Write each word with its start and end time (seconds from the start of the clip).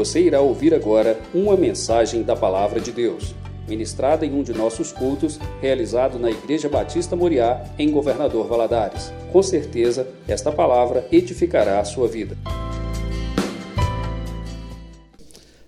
Você 0.00 0.22
irá 0.22 0.40
ouvir 0.40 0.72
agora 0.72 1.20
uma 1.34 1.54
mensagem 1.58 2.22
da 2.22 2.34
Palavra 2.34 2.80
de 2.80 2.90
Deus, 2.90 3.34
ministrada 3.68 4.24
em 4.24 4.32
um 4.32 4.42
de 4.42 4.50
nossos 4.54 4.92
cultos, 4.92 5.38
realizado 5.60 6.18
na 6.18 6.30
Igreja 6.30 6.70
Batista 6.70 7.14
Moriá, 7.14 7.62
em 7.78 7.90
Governador 7.90 8.48
Valadares. 8.48 9.12
Com 9.30 9.42
certeza, 9.42 10.08
esta 10.26 10.50
palavra 10.50 11.06
edificará 11.12 11.80
a 11.80 11.84
sua 11.84 12.08
vida. 12.08 12.34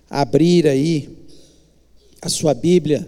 Abrir 0.09 0.67
aí 0.67 1.15
a 2.19 2.27
sua 2.27 2.55
Bíblia 2.55 3.07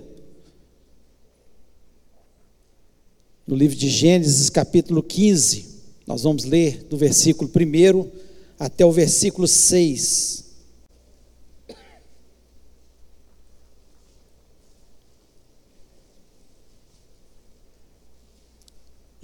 no 3.48 3.56
livro 3.56 3.76
de 3.76 3.90
Gênesis, 3.90 4.52
capítulo 4.52 5.02
15. 5.02 5.82
Nós 6.06 6.22
vamos 6.22 6.44
ler 6.44 6.84
do 6.88 6.96
versículo 6.96 7.50
1 7.50 8.12
até 8.60 8.86
o 8.86 8.92
versículo 8.92 9.48
6. 9.48 10.45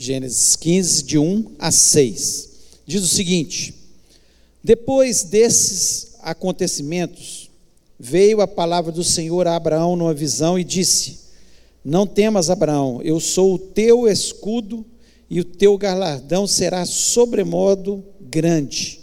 Gênesis 0.02 0.56
15, 0.56 1.04
de 1.04 1.20
1 1.20 1.52
a 1.60 1.70
6. 1.70 2.50
Diz 2.88 3.04
o 3.04 3.08
seguinte: 3.08 3.76
Depois 4.64 5.22
desses 5.22 6.16
acontecimentos, 6.24 7.52
veio 8.00 8.42
a 8.42 8.48
palavra 8.48 8.92
do 8.92 9.04
Senhor 9.04 9.46
a 9.46 9.56
Abraão 9.56 9.96
numa 9.96 10.12
visão 10.12 10.58
e 10.58 10.64
disse: 10.64 11.20
Não 11.86 12.08
temas, 12.08 12.50
Abraão, 12.50 13.00
eu 13.04 13.20
sou 13.20 13.54
o 13.54 13.60
teu 13.60 14.08
escudo 14.08 14.84
e 15.30 15.40
o 15.40 15.46
teu 15.46 15.78
galardão 15.78 16.48
será 16.48 16.84
sobremodo 16.84 18.04
grande. 18.20 19.02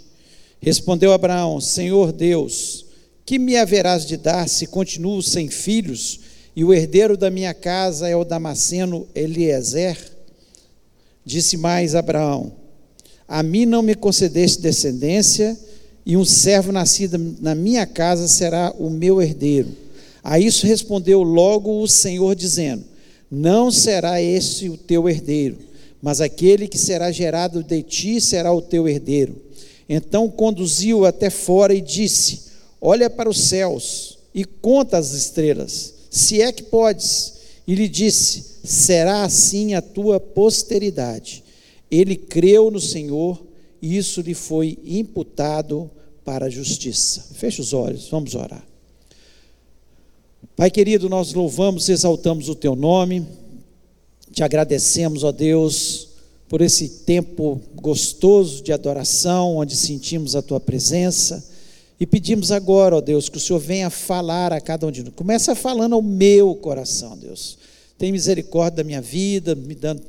Respondeu 0.61 1.13
Abraão: 1.13 1.61
Senhor 1.61 2.11
Deus, 2.11 2.87
que 3.25 3.39
me 3.39 3.57
haverás 3.57 4.05
de 4.05 4.17
dar 4.17 4.49
se 4.49 4.67
continuo 4.67 5.23
sem 5.23 5.49
filhos 5.49 6.19
e 6.57 6.65
o 6.65 6.75
herdeiro 6.75 7.17
da 7.17 7.31
minha 7.31 7.55
casa 7.55 8.09
é 8.09 8.17
o 8.17 8.25
Damasceno 8.25 9.07
Eliezer? 9.15 10.18
Disse 11.29 11.59
mais 11.59 11.95
Abraão: 11.95 12.51
A 13.29 13.43
mim 13.43 13.67
não 13.67 13.83
me 13.83 13.95
concedeste 13.95 14.63
descendência, 14.63 15.55
e 16.07 16.17
um 16.17 16.25
servo 16.25 16.73
nascido 16.73 17.37
na 17.43 17.55
minha 17.55 17.85
casa 17.85 18.27
será 18.27 18.75
o 18.79 18.89
meu 18.89 19.21
herdeiro. 19.21 19.69
A 20.25 20.41
isso 20.41 20.67
respondeu 20.67 21.23
logo 21.23 21.83
o 21.83 21.87
Senhor, 21.87 22.35
dizendo: 22.35 22.83
Não 23.31 23.71
será 23.71 24.23
esse 24.23 24.71
o 24.71 24.79
teu 24.79 25.07
herdeiro, 25.07 25.59
mas 26.01 26.23
aquele 26.23 26.67
que 26.67 26.79
será 26.79 27.13
gerado 27.13 27.63
de 27.63 27.83
ti 27.83 28.23
será 28.23 28.51
o 28.51 28.63
teu 28.63 28.89
herdeiro. 28.89 29.37
Então 29.87 30.31
conduziu 30.31 31.05
até 31.05 31.29
fora 31.29 31.75
e 31.75 31.83
disse: 31.83 32.45
Olha 32.81 33.11
para 33.11 33.29
os 33.29 33.39
céus 33.39 34.19
e 34.35 34.47
conta 34.47 34.97
as 34.97 35.13
estrelas, 35.13 35.93
se 36.09 36.41
é 36.41 36.51
que 36.51 36.63
podes. 36.63 37.35
E 37.69 37.75
lhe 37.75 37.87
disse: 37.87 38.61
será 38.65 39.25
assim 39.25 39.75
a 39.75 39.83
tua 39.83 40.19
posteridade. 40.19 41.45
Ele 41.91 42.17
creu 42.17 42.71
no 42.71 42.81
Senhor 42.81 43.45
e 43.83 43.99
isso 43.99 44.23
lhe 44.23 44.33
foi 44.33 44.79
imputado 44.87 45.91
para 46.25 46.47
a 46.47 46.51
justiça. 46.51 47.27
Feche 47.35 47.61
os 47.61 47.75
olhos, 47.75 48.09
vamos 48.09 48.35
orar. 48.35 48.67
Pai 50.57 50.71
querido, 50.71 51.11
nós 51.11 51.35
louvamos 51.35 51.89
e 51.89 51.93
exaltamos 51.93 52.49
o 52.49 52.55
teu 52.55 52.75
nome, 52.75 53.27
te 54.33 54.43
agradecemos, 54.43 55.23
ó 55.23 55.31
Deus, 55.31 56.09
por 56.49 56.63
esse 56.63 56.89
tempo 56.89 57.61
gostoso 57.75 58.63
de 58.63 58.73
adoração, 58.73 59.57
onde 59.59 59.77
sentimos 59.77 60.35
a 60.35 60.43
tua 60.43 60.59
presença. 60.59 61.47
E 62.01 62.07
pedimos 62.07 62.53
agora, 62.53 62.97
ó 62.97 63.01
Deus, 63.01 63.29
que 63.29 63.39
o 63.39 63.41
Senhor 63.41 63.59
venha 63.59 63.91
falar 63.91 64.53
a 64.53 64.61
cada 64.61 64.87
um 64.87 64.91
de 64.91 65.03
nós. 65.03 65.13
Começa 65.15 65.55
falando 65.55 65.95
ao 65.95 66.03
meu 66.03 66.55
coração, 66.55 67.17
Deus. 67.17 67.59
Tem 67.99 68.13
misericórdia 68.13 68.79
da 68.79 68.85
minha 68.85 69.01
vida, 69.03 69.55
me 69.57 69.75
dando 69.75 70.03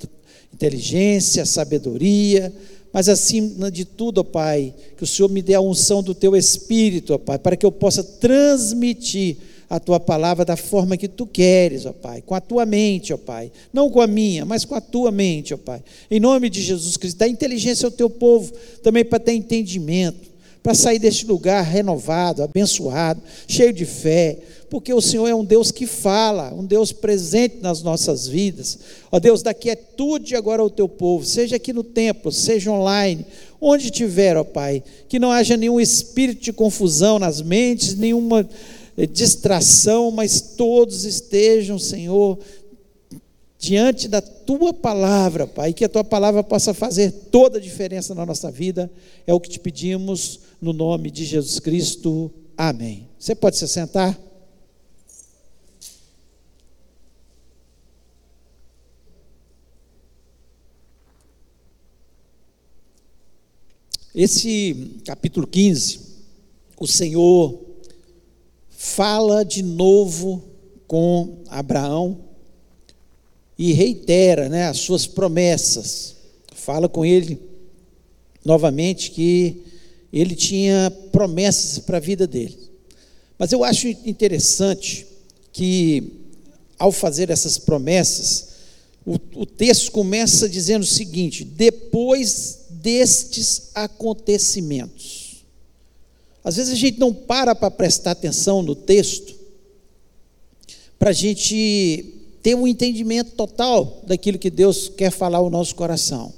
inteligência, 0.53 1.45
sabedoria, 1.45 2.53
mas 2.93 3.09
acima 3.09 3.71
de 3.71 3.85
tudo, 3.85 4.19
ó 4.19 4.23
Pai, 4.23 4.73
que 4.97 5.03
o 5.03 5.07
Senhor 5.07 5.29
me 5.29 5.41
dê 5.41 5.53
a 5.53 5.61
unção 5.61 6.03
do 6.03 6.13
teu 6.13 6.35
espírito, 6.35 7.13
ó 7.13 7.17
Pai, 7.17 7.39
para 7.39 7.55
que 7.55 7.65
eu 7.65 7.71
possa 7.71 8.03
transmitir 8.03 9.37
a 9.69 9.79
tua 9.79 9.99
palavra 9.99 10.43
da 10.43 10.57
forma 10.57 10.97
que 10.97 11.07
tu 11.07 11.27
queres, 11.27 11.85
ó 11.85 11.93
Pai, 11.93 12.23
com 12.23 12.33
a 12.33 12.41
tua 12.41 12.65
mente, 12.65 13.13
ó 13.13 13.17
Pai, 13.17 13.51
não 13.71 13.89
com 13.89 14.01
a 14.01 14.07
minha, 14.07 14.43
mas 14.45 14.65
com 14.65 14.75
a 14.75 14.81
tua 14.81 15.11
mente, 15.11 15.53
ó 15.53 15.57
Pai. 15.57 15.83
Em 16.09 16.19
nome 16.19 16.49
de 16.49 16.61
Jesus 16.61 16.97
Cristo, 16.97 17.17
dá 17.17 17.27
inteligência 17.27 17.85
ao 17.85 17.91
teu 17.91 18.09
povo, 18.09 18.51
também 18.81 19.05
para 19.05 19.19
ter 19.19 19.33
entendimento, 19.33 20.28
para 20.61 20.73
sair 20.73 20.99
deste 20.99 21.25
lugar 21.25 21.63
renovado, 21.63 22.43
abençoado, 22.43 23.21
cheio 23.47 23.71
de 23.71 23.85
fé, 23.85 24.37
porque 24.69 24.93
o 24.93 25.01
Senhor 25.01 25.27
é 25.27 25.33
um 25.33 25.43
Deus 25.43 25.71
que 25.71 25.87
fala, 25.87 26.53
um 26.53 26.65
Deus 26.65 26.91
presente 26.91 27.57
nas 27.61 27.81
nossas 27.81 28.27
vidas. 28.27 28.77
Ó 29.11 29.19
Deus, 29.19 29.41
daqui 29.41 29.69
é 29.69 29.75
tudo 29.75 30.35
agora 30.35 30.61
ao 30.61 30.69
teu 30.69 30.87
povo, 30.87 31.25
seja 31.25 31.55
aqui 31.55 31.73
no 31.73 31.83
templo, 31.83 32.31
seja 32.31 32.71
online, 32.71 33.25
onde 33.59 33.89
tiver, 33.89 34.37
ó 34.37 34.43
Pai, 34.43 34.83
que 35.07 35.17
não 35.17 35.31
haja 35.31 35.57
nenhum 35.57 35.79
espírito 35.79 36.41
de 36.41 36.53
confusão 36.53 37.17
nas 37.17 37.41
mentes, 37.41 37.95
nenhuma 37.95 38.47
eh, 38.97 39.05
distração, 39.05 40.11
mas 40.11 40.39
todos 40.39 41.03
estejam, 41.03 41.79
Senhor, 41.79 42.37
diante 43.59 44.07
da 44.07 44.21
tua 44.21 44.73
palavra, 44.73 45.45
Pai, 45.45 45.73
que 45.73 45.83
a 45.83 45.89
tua 45.89 46.03
palavra 46.03 46.41
possa 46.41 46.73
fazer 46.73 47.11
toda 47.29 47.57
a 47.57 47.61
diferença 47.61 48.15
na 48.15 48.25
nossa 48.25 48.49
vida. 48.49 48.89
É 49.27 49.33
o 49.33 49.39
que 49.39 49.49
te 49.49 49.59
pedimos 49.59 50.39
no 50.61 50.71
nome 50.71 51.11
de 51.11 51.25
Jesus 51.25 51.59
Cristo. 51.59 52.31
Amém. 52.57 53.09
Você 53.19 53.35
pode 53.35 53.57
se 53.57 53.67
sentar? 53.67 54.17
Esse 64.15 65.01
capítulo 65.05 65.45
15, 65.45 65.99
o 66.79 66.87
Senhor 66.87 67.59
fala 68.69 69.43
de 69.43 69.61
novo 69.61 70.43
com 70.87 71.43
Abraão 71.49 72.28
e 73.59 73.73
reitera 73.73 74.47
né, 74.47 74.69
as 74.69 74.77
suas 74.77 75.05
promessas. 75.05 76.15
Fala 76.55 76.87
com 76.87 77.05
ele 77.05 77.37
novamente 78.43 79.11
que 79.11 79.63
ele 80.13 80.33
tinha 80.33 80.89
promessas 81.11 81.79
para 81.79 81.97
a 81.97 81.99
vida 81.99 82.25
dele. 82.25 82.57
Mas 83.37 83.51
eu 83.51 83.65
acho 83.65 83.89
interessante 83.89 85.05
que, 85.51 86.13
ao 86.77 86.89
fazer 86.89 87.29
essas 87.29 87.57
promessas, 87.57 88.47
o, 89.05 89.15
o 89.35 89.45
texto 89.45 89.91
começa 89.91 90.47
dizendo 90.47 90.83
o 90.83 90.87
seguinte: 90.87 91.43
depois 91.43 92.59
destes 92.69 93.71
acontecimentos. 93.75 95.43
Às 96.41 96.55
vezes 96.55 96.71
a 96.71 96.77
gente 96.77 96.97
não 96.97 97.13
para 97.13 97.53
para 97.53 97.69
prestar 97.69 98.11
atenção 98.11 98.61
no 98.61 98.73
texto, 98.73 99.35
para 100.97 101.09
a 101.09 101.13
gente 101.13 102.18
ter 102.41 102.55
um 102.55 102.67
entendimento 102.67 103.31
total 103.31 104.01
daquilo 104.05 104.39
que 104.39 104.49
Deus 104.49 104.89
quer 104.89 105.11
falar 105.11 105.39
ao 105.39 105.49
nosso 105.49 105.75
coração. 105.75 106.33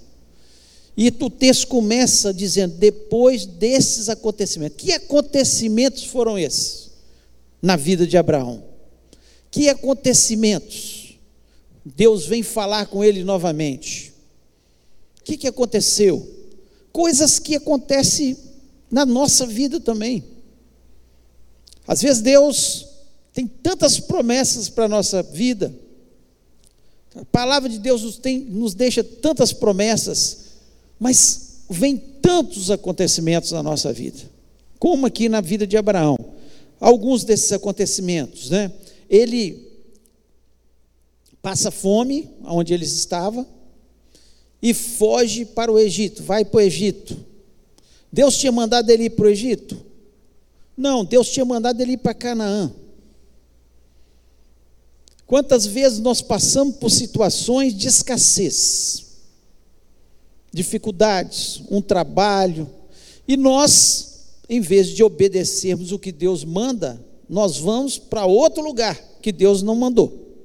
E 0.96 1.08
o 1.08 1.30
texto 1.30 1.68
começa 1.68 2.34
dizendo: 2.34 2.76
depois 2.76 3.46
desses 3.46 4.10
acontecimentos. 4.10 4.78
Que 4.84 4.92
acontecimentos 4.92 6.04
foram 6.04 6.38
esses 6.38 6.92
na 7.62 7.76
vida 7.76 8.06
de 8.06 8.18
Abraão? 8.18 8.64
Que 9.50 9.70
acontecimentos? 9.70 11.18
Deus 11.84 12.26
vem 12.26 12.44
falar 12.44 12.88
com 12.88 13.04
ele 13.04 13.24
novamente. 13.24 14.14
O 15.20 15.24
que, 15.24 15.38
que 15.38 15.48
aconteceu? 15.48 16.28
Coisas 16.92 17.40
que 17.40 17.56
acontecem 17.56 18.38
na 18.90 19.06
nossa 19.06 19.46
vida 19.46 19.80
também. 19.80 20.24
Às 21.88 22.02
vezes 22.02 22.22
Deus 22.22 22.88
tem 23.34 23.48
tantas 23.48 24.00
promessas 24.00 24.70
para 24.70 24.86
a 24.86 24.90
nossa 24.90 25.24
vida. 25.24 25.74
A 27.16 27.26
palavra 27.26 27.70
de 27.70 27.78
Deus 27.78 28.04
nos, 28.04 28.18
tem, 28.18 28.40
nos 28.40 28.74
deixa 28.74 29.04
tantas 29.04 29.52
promessas, 29.52 30.38
mas 31.00 31.62
vem 31.70 31.98
tantos 31.98 32.72
acontecimentos 32.72 33.52
na 33.52 33.62
nossa 33.62 33.92
vida, 33.92 34.20
como 34.80 35.06
aqui 35.06 35.28
na 35.28 35.42
vida 35.42 35.68
de 35.68 35.76
Abraão. 35.78 36.18
Alguns 36.80 37.24
desses 37.24 37.52
acontecimentos, 37.52 38.50
né? 38.50 38.72
Ele 39.10 39.70
passa 41.42 41.70
fome 41.70 42.30
onde 42.44 42.74
eles 42.74 42.94
estavam, 42.94 43.46
e 44.62 44.74
foge 44.74 45.44
para 45.44 45.72
o 45.72 45.80
Egito, 45.80 46.22
vai 46.24 46.46
para 46.46 46.58
o 46.58 46.62
Egito. 46.62 47.18
Deus 48.12 48.38
tinha 48.38 48.52
mandado 48.52 48.90
ele 48.90 49.06
ir 49.06 49.10
para 49.12 49.26
o 49.26 49.30
Egito? 49.30 49.78
Não, 50.78 51.04
Deus 51.04 51.30
tinha 51.30 51.46
mandado 51.46 51.82
ele 51.82 51.94
ir 51.94 51.98
para 51.98 52.14
Canaã. 52.14 52.72
Quantas 55.32 55.66
vezes 55.66 56.00
nós 56.00 56.22
passamos 56.22 56.76
por 56.76 56.92
situações 56.92 57.74
de 57.74 57.88
escassez, 57.88 59.06
dificuldades, 60.52 61.62
um 61.72 61.82
trabalho, 61.82 62.70
e 63.26 63.38
nós 63.38 64.26
em 64.50 64.60
vez 64.60 64.90
de 64.90 65.02
obedecermos 65.02 65.94
o 65.94 66.00
que 66.00 66.12
Deus 66.12 66.44
manda, 66.44 67.02
nós 67.30 67.58
vamos 67.58 67.98
para 67.98 68.26
outro 68.26 68.62
lugar 68.62 69.02
que 69.22 69.32
Deus 69.32 69.64
não 69.64 69.74
mandou. 69.74 70.36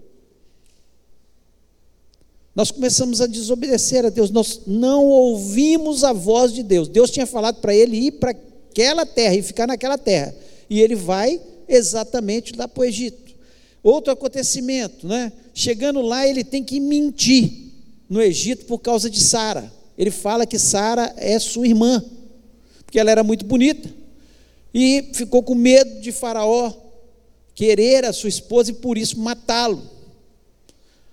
Nós 2.54 2.70
começamos 2.70 3.20
a 3.20 3.26
desobedecer 3.26 4.06
a 4.06 4.08
Deus, 4.08 4.30
nós 4.30 4.60
não 4.68 5.06
ouvimos 5.06 6.04
a 6.04 6.12
voz 6.12 6.52
de 6.52 6.62
Deus. 6.62 6.86
Deus 6.86 7.10
tinha 7.10 7.26
falado 7.26 7.60
para 7.60 7.74
ele 7.74 7.96
ir 7.96 8.12
para 8.12 8.30
aquela 8.30 9.04
terra 9.04 9.34
e 9.34 9.42
ficar 9.42 9.66
naquela 9.66 9.98
terra. 9.98 10.32
E 10.70 10.80
ele 10.80 10.94
vai 10.94 11.40
exatamente 11.68 12.54
lá 12.56 12.68
para 12.68 12.82
o 12.82 12.84
Egito. 12.84 13.25
Outro 13.86 14.12
acontecimento, 14.12 15.06
né? 15.06 15.32
Chegando 15.54 16.02
lá, 16.02 16.26
ele 16.26 16.42
tem 16.42 16.64
que 16.64 16.80
mentir 16.80 17.70
no 18.10 18.20
Egito 18.20 18.64
por 18.64 18.80
causa 18.80 19.08
de 19.08 19.20
Sara. 19.20 19.72
Ele 19.96 20.10
fala 20.10 20.44
que 20.44 20.58
Sara 20.58 21.14
é 21.16 21.38
sua 21.38 21.68
irmã, 21.68 22.04
porque 22.84 22.98
ela 22.98 23.12
era 23.12 23.22
muito 23.22 23.44
bonita. 23.44 23.88
E 24.74 25.10
ficou 25.14 25.40
com 25.40 25.54
medo 25.54 26.00
de 26.00 26.10
Faraó 26.10 26.72
querer 27.54 28.04
a 28.04 28.12
sua 28.12 28.28
esposa 28.28 28.72
e 28.72 28.74
por 28.74 28.98
isso 28.98 29.20
matá-lo. 29.20 29.80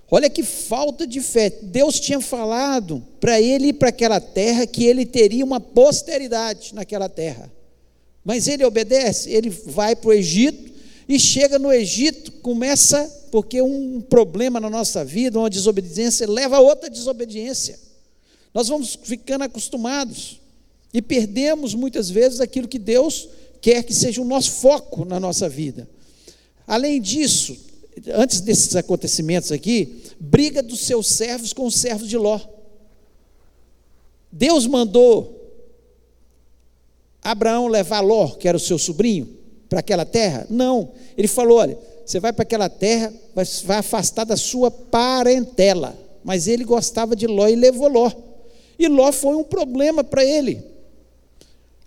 Olha 0.09 0.27
que 0.27 0.41
falta 0.41 1.05
de 1.05 1.21
fé. 1.21 1.51
Deus 1.51 1.99
tinha 1.99 2.19
falado 2.19 3.05
para 3.19 3.39
ele 3.39 3.67
ir 3.67 3.73
para 3.73 3.89
aquela 3.89 4.19
terra 4.19 4.65
que 4.65 4.83
ele 4.83 5.05
teria 5.05 5.45
uma 5.45 5.59
posteridade 5.59 6.73
naquela 6.73 7.07
terra. 7.07 7.53
Mas 8.25 8.47
ele 8.47 8.65
obedece, 8.65 9.29
ele 9.29 9.51
vai 9.51 9.95
para 9.95 10.09
o 10.09 10.13
Egito 10.13 10.72
e 11.07 11.19
chega 11.19 11.59
no 11.59 11.71
Egito, 11.71 12.31
começa, 12.33 13.03
porque 13.31 13.61
um 13.61 13.99
problema 14.01 14.59
na 14.59 14.69
nossa 14.69 15.03
vida, 15.03 15.39
uma 15.39 15.49
desobediência, 15.49 16.29
leva 16.29 16.57
a 16.57 16.61
outra 16.61 16.89
desobediência. 16.89 17.79
Nós 18.53 18.67
vamos 18.67 18.97
ficando 19.03 19.43
acostumados 19.43 20.39
e 20.93 21.01
perdemos 21.01 21.73
muitas 21.73 22.09
vezes 22.09 22.39
aquilo 22.39 22.67
que 22.67 22.79
Deus 22.79 23.27
quer 23.59 23.83
que 23.83 23.93
seja 23.93 24.21
o 24.21 24.25
nosso 24.25 24.51
foco 24.51 25.05
na 25.05 25.19
nossa 25.19 25.49
vida. 25.49 25.89
Além 26.67 27.01
disso, 27.01 27.57
antes 28.13 28.41
desses 28.41 28.75
acontecimentos 28.75 29.51
aqui, 29.51 30.01
briga 30.19 30.61
dos 30.61 30.81
seus 30.81 31.07
servos 31.07 31.53
com 31.53 31.65
os 31.65 31.75
servos 31.75 32.07
de 32.07 32.17
Ló. 32.17 32.39
Deus 34.31 34.65
mandou 34.65 35.41
Abraão 37.21 37.67
levar 37.67 38.01
Ló, 38.01 38.29
que 38.31 38.47
era 38.47 38.57
o 38.57 38.59
seu 38.59 38.77
sobrinho, 38.77 39.42
para 39.73 39.79
aquela 39.79 40.05
terra? 40.05 40.45
Não. 40.51 40.91
Ele 41.17 41.27
falou: 41.27 41.57
olha, 41.57 41.77
você 42.05 42.19
vai 42.19 42.31
para 42.31 42.43
aquela 42.43 42.69
terra, 42.69 43.11
vai, 43.33 43.77
afastar 43.79 44.23
da 44.23 44.37
sua 44.37 44.69
parentela. 44.69 45.97
Mas 46.23 46.47
ele 46.47 46.63
gostava 46.63 47.15
de 47.15 47.25
Ló 47.25 47.47
e 47.47 47.55
levou 47.55 47.87
Ló. 47.87 48.11
E 48.77 48.87
Ló 48.87 49.11
foi 49.11 49.35
um 49.35 49.43
problema 49.43 50.03
para 50.03 50.23
ele. 50.23 50.63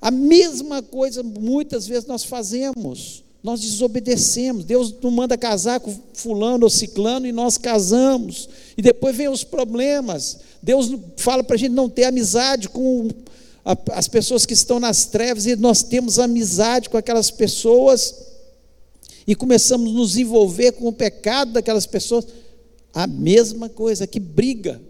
A 0.00 0.10
mesma 0.10 0.82
coisa 0.82 1.22
muitas 1.22 1.86
vezes 1.86 2.06
nós 2.06 2.24
fazemos. 2.24 3.22
Nós 3.40 3.60
desobedecemos. 3.60 4.64
Deus 4.64 4.92
não 5.00 5.12
manda 5.12 5.38
casar 5.38 5.78
com 5.78 5.94
fulano 6.12 6.64
ou 6.64 6.70
ciclano 6.70 7.24
e 7.26 7.32
nós 7.32 7.56
casamos. 7.56 8.48
E 8.76 8.82
depois 8.82 9.16
vem 9.16 9.28
os 9.28 9.44
problemas. 9.44 10.40
Deus 10.60 10.92
fala 11.16 11.44
para 11.44 11.54
a 11.54 11.58
gente 11.58 11.72
não 11.72 11.88
ter 11.88 12.04
amizade 12.04 12.68
com 12.68 13.08
as 13.92 14.06
pessoas 14.06 14.46
que 14.46 14.54
estão 14.54 14.78
nas 14.78 15.06
trevas 15.06 15.44
e 15.44 15.56
nós 15.56 15.82
temos 15.82 16.20
amizade 16.20 16.88
com 16.88 16.96
aquelas 16.96 17.32
pessoas 17.32 18.14
e 19.26 19.34
começamos 19.34 19.90
a 19.90 19.94
nos 19.94 20.16
envolver 20.16 20.72
com 20.72 20.86
o 20.86 20.92
pecado 20.92 21.52
daquelas 21.52 21.84
pessoas. 21.84 22.26
A 22.94 23.08
mesma 23.08 23.68
coisa, 23.68 24.06
que 24.06 24.20
briga. 24.20 24.80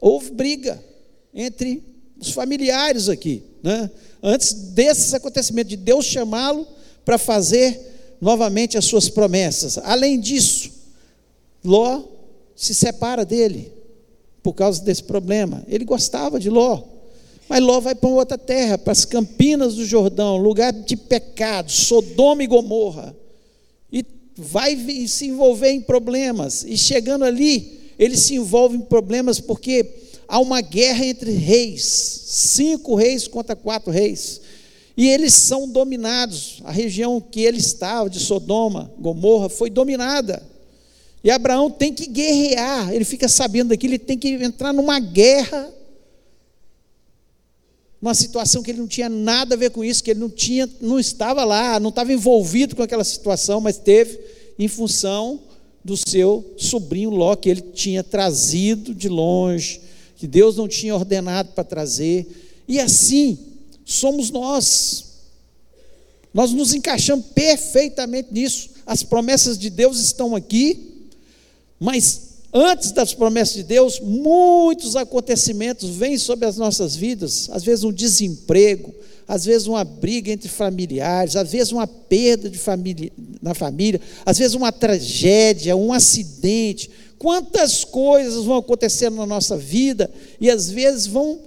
Houve 0.00 0.30
briga 0.30 0.82
entre 1.34 1.82
os 2.20 2.30
familiares 2.30 3.08
aqui. 3.08 3.42
Né? 3.62 3.90
Antes 4.22 4.52
desses 4.52 5.12
acontecimentos, 5.12 5.70
de 5.70 5.76
Deus 5.76 6.06
chamá-lo 6.06 6.64
para 7.04 7.18
fazer 7.18 8.16
novamente 8.20 8.78
as 8.78 8.84
suas 8.84 9.08
promessas. 9.08 9.76
Além 9.78 10.20
disso, 10.20 10.70
Ló 11.64 12.04
se 12.54 12.72
separa 12.74 13.24
dele 13.24 13.72
por 14.40 14.52
causa 14.52 14.80
desse 14.84 15.02
problema. 15.02 15.64
Ele 15.66 15.84
gostava 15.84 16.38
de 16.38 16.48
Ló. 16.48 16.91
Mas 17.52 17.60
Ló 17.60 17.80
vai 17.80 17.94
para 17.94 18.08
outra 18.08 18.38
terra, 18.38 18.78
para 18.78 18.92
as 18.92 19.04
campinas 19.04 19.74
do 19.74 19.84
Jordão, 19.84 20.38
lugar 20.38 20.72
de 20.72 20.96
pecado, 20.96 21.70
Sodoma 21.70 22.42
e 22.42 22.46
Gomorra. 22.46 23.14
E 23.92 24.02
vai 24.34 24.74
se 25.06 25.26
envolver 25.26 25.70
em 25.70 25.82
problemas. 25.82 26.64
E 26.66 26.78
chegando 26.78 27.26
ali, 27.26 27.92
ele 27.98 28.16
se 28.16 28.36
envolve 28.36 28.78
em 28.78 28.80
problemas 28.80 29.38
porque 29.38 29.84
há 30.26 30.40
uma 30.40 30.62
guerra 30.62 31.04
entre 31.04 31.32
reis, 31.32 31.82
cinco 32.24 32.94
reis 32.94 33.28
contra 33.28 33.54
quatro 33.54 33.92
reis. 33.92 34.40
E 34.96 35.06
eles 35.06 35.34
são 35.34 35.68
dominados. 35.68 36.62
A 36.64 36.72
região 36.72 37.20
que 37.20 37.42
ele 37.42 37.58
estava, 37.58 38.08
de 38.08 38.18
Sodoma, 38.18 38.90
Gomorra, 38.98 39.50
foi 39.50 39.68
dominada. 39.68 40.42
E 41.22 41.30
Abraão 41.30 41.70
tem 41.70 41.92
que 41.92 42.06
guerrear. 42.06 42.94
Ele 42.94 43.04
fica 43.04 43.28
sabendo 43.28 43.68
daquilo, 43.68 43.92
ele 43.92 43.98
tem 43.98 44.16
que 44.16 44.42
entrar 44.42 44.72
numa 44.72 44.98
guerra 44.98 45.70
uma 48.02 48.14
situação 48.14 48.64
que 48.64 48.72
ele 48.72 48.80
não 48.80 48.88
tinha 48.88 49.08
nada 49.08 49.54
a 49.54 49.58
ver 49.58 49.70
com 49.70 49.84
isso, 49.84 50.02
que 50.02 50.10
ele 50.10 50.18
não 50.18 50.28
tinha, 50.28 50.68
não 50.80 50.98
estava 50.98 51.44
lá, 51.44 51.78
não 51.78 51.90
estava 51.90 52.12
envolvido 52.12 52.74
com 52.74 52.82
aquela 52.82 53.04
situação, 53.04 53.60
mas 53.60 53.78
teve 53.78 54.18
em 54.58 54.66
função 54.66 55.40
do 55.84 55.96
seu 55.96 56.52
sobrinho 56.56 57.10
Ló, 57.10 57.36
que 57.36 57.48
ele 57.48 57.60
tinha 57.60 58.02
trazido 58.02 58.92
de 58.92 59.08
longe, 59.08 59.80
que 60.16 60.26
Deus 60.26 60.56
não 60.56 60.66
tinha 60.66 60.96
ordenado 60.96 61.52
para 61.52 61.62
trazer. 61.62 62.26
E 62.66 62.80
assim 62.80 63.38
somos 63.84 64.30
nós. 64.30 65.04
Nós 66.34 66.52
nos 66.52 66.74
encaixamos 66.74 67.26
perfeitamente 67.26 68.32
nisso. 68.32 68.70
As 68.84 69.04
promessas 69.04 69.56
de 69.56 69.70
Deus 69.70 70.00
estão 70.00 70.34
aqui, 70.34 71.06
mas 71.78 72.31
antes 72.52 72.92
das 72.92 73.14
promessas 73.14 73.54
de 73.54 73.62
Deus, 73.62 73.98
muitos 74.00 74.94
acontecimentos 74.94 75.88
vêm 75.90 76.18
sobre 76.18 76.46
as 76.46 76.56
nossas 76.56 76.94
vidas, 76.94 77.48
às 77.50 77.64
vezes 77.64 77.84
um 77.84 77.92
desemprego, 77.92 78.92
às 79.26 79.44
vezes 79.44 79.66
uma 79.66 79.84
briga 79.84 80.30
entre 80.30 80.48
familiares, 80.48 81.36
às 81.36 81.50
vezes 81.50 81.72
uma 81.72 81.86
perda 81.86 82.50
de 82.50 82.58
família, 82.58 83.10
na 83.40 83.54
família, 83.54 84.00
às 84.26 84.36
vezes 84.36 84.54
uma 84.54 84.70
tragédia, 84.70 85.76
um 85.76 85.92
acidente. 85.92 86.90
Quantas 87.18 87.84
coisas 87.84 88.44
vão 88.44 88.56
acontecendo 88.56 89.16
na 89.16 89.24
nossa 89.24 89.56
vida 89.56 90.10
e 90.40 90.50
às 90.50 90.70
vezes 90.70 91.06
vão 91.06 91.38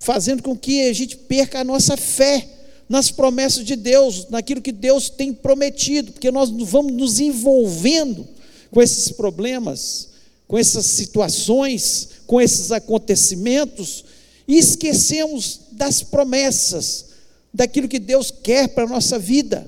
fazendo 0.00 0.42
com 0.42 0.56
que 0.56 0.88
a 0.88 0.92
gente 0.92 1.16
perca 1.16 1.60
a 1.60 1.64
nossa 1.64 1.96
fé 1.96 2.48
nas 2.88 3.10
promessas 3.10 3.64
de 3.64 3.76
Deus, 3.76 4.26
naquilo 4.28 4.60
que 4.60 4.72
Deus 4.72 5.08
tem 5.08 5.32
prometido, 5.32 6.12
porque 6.12 6.30
nós 6.30 6.50
vamos 6.50 6.92
nos 6.92 7.20
envolvendo 7.20 8.26
com 8.70 8.82
esses 8.82 9.12
problemas 9.12 10.11
com 10.52 10.58
essas 10.58 10.84
situações, 10.84 12.08
com 12.26 12.38
esses 12.38 12.70
acontecimentos, 12.70 14.04
e 14.46 14.58
esquecemos 14.58 15.60
das 15.72 16.02
promessas, 16.02 17.06
daquilo 17.54 17.88
que 17.88 17.98
Deus 17.98 18.30
quer 18.30 18.68
para 18.68 18.84
a 18.84 18.86
nossa 18.86 19.18
vida. 19.18 19.66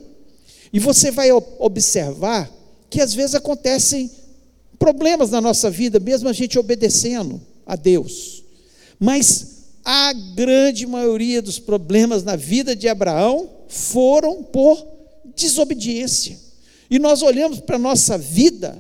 E 0.71 0.79
você 0.79 1.11
vai 1.11 1.33
observar 1.33 2.53
que 2.91 3.01
às 3.01 3.15
vezes 3.15 3.35
acontecem 3.35 4.11
problemas 4.79 5.31
na 5.31 5.41
nossa 5.41 5.71
vida, 5.71 5.99
mesmo 5.99 6.29
a 6.29 6.35
gente 6.35 6.59
obedecendo 6.59 7.41
a 7.65 7.77
Deus. 7.77 8.45
Mas 9.01 9.47
a 9.83 10.13
grande 10.13 10.87
maioria 10.87 11.41
dos 11.41 11.59
problemas 11.59 12.23
na 12.23 12.37
vida 12.37 12.77
de 12.77 12.89
Abraão 12.89 13.49
foram 13.69 14.43
por 14.43 14.87
desobediência. 15.35 16.39
E 16.91 16.99
nós 16.99 17.23
olhamos 17.23 17.59
para 17.59 17.77
a 17.77 17.79
nossa 17.79 18.19
vida 18.19 18.79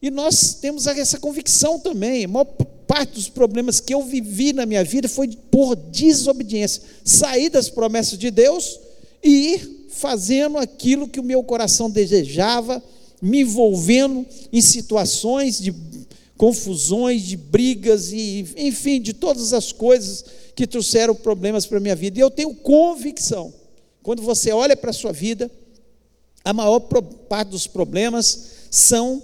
e 0.00 0.10
nós 0.10 0.54
temos 0.54 0.86
essa 0.86 1.18
convicção 1.18 1.78
também. 1.78 2.24
A 2.24 2.28
maior 2.28 2.44
parte 2.86 3.14
dos 3.14 3.28
problemas 3.28 3.80
que 3.80 3.92
eu 3.92 4.02
vivi 4.02 4.52
na 4.52 4.64
minha 4.64 4.84
vida 4.84 5.08
foi 5.08 5.28
por 5.50 5.74
desobediência. 5.74 6.82
Sair 7.04 7.50
das 7.50 7.68
promessas 7.68 8.18
de 8.18 8.30
Deus 8.30 8.78
e 9.22 9.54
ir 9.54 9.86
fazendo 9.90 10.58
aquilo 10.58 11.08
que 11.08 11.18
o 11.18 11.24
meu 11.24 11.42
coração 11.42 11.90
desejava, 11.90 12.82
me 13.20 13.40
envolvendo 13.40 14.24
em 14.52 14.60
situações 14.60 15.60
de 15.60 15.74
confusões, 16.36 17.22
de 17.22 17.36
brigas 17.36 18.12
e, 18.12 18.46
enfim, 18.56 19.00
de 19.00 19.12
todas 19.12 19.52
as 19.52 19.72
coisas 19.72 20.24
que 20.54 20.68
trouxeram 20.68 21.14
problemas 21.14 21.66
para 21.66 21.78
a 21.78 21.80
minha 21.80 21.96
vida. 21.96 22.16
E 22.16 22.22
eu 22.22 22.30
tenho 22.30 22.54
convicção, 22.54 23.52
quando 24.04 24.22
você 24.22 24.52
olha 24.52 24.76
para 24.76 24.90
a 24.90 24.94
sua 24.94 25.12
vida, 25.12 25.50
a 26.44 26.52
maior 26.52 26.78
parte 26.78 27.48
dos 27.48 27.66
problemas 27.66 28.50
são 28.70 29.20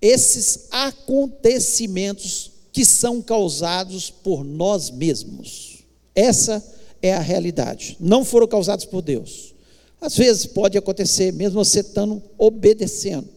esses 0.00 0.66
acontecimentos 0.70 2.50
que 2.72 2.84
são 2.84 3.20
causados 3.20 4.10
por 4.10 4.44
nós 4.44 4.90
mesmos. 4.90 5.78
Essa 6.14 6.64
é 7.02 7.12
a 7.12 7.20
realidade. 7.20 7.96
Não 8.00 8.24
foram 8.24 8.46
causados 8.46 8.84
por 8.84 9.02
Deus. 9.02 9.54
Às 10.00 10.16
vezes 10.16 10.46
pode 10.46 10.78
acontecer, 10.78 11.32
mesmo 11.32 11.62
você 11.62 11.80
estando 11.80 12.22
obedecendo. 12.38 13.28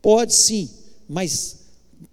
Pode 0.00 0.34
sim, 0.34 0.70
mas 1.08 1.56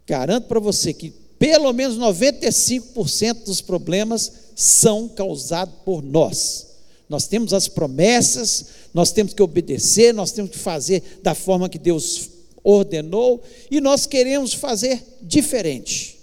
garanto 0.06 0.48
para 0.48 0.60
você 0.60 0.94
que 0.94 1.14
pelo 1.40 1.72
menos 1.72 1.98
95% 1.98 3.44
dos 3.46 3.62
problemas 3.62 4.32
são 4.56 5.08
causados 5.08 5.76
por 5.86 6.02
nós. 6.04 6.68
Nós 7.08 7.28
temos 7.28 7.54
as 7.54 7.68
promessas, 7.68 8.66
nós 8.94 9.12
temos 9.12 9.34
que 9.34 9.42
obedecer, 9.42 10.14
nós 10.14 10.32
temos 10.32 10.52
que 10.52 10.58
fazer 10.58 11.20
da 11.24 11.34
forma 11.34 11.70
que 11.70 11.80
Deus 11.80 12.30
ordenou 12.68 13.42
e 13.72 13.80
nós 13.80 14.06
queremos 14.06 14.54
fazer 14.54 15.02
diferente. 15.22 16.20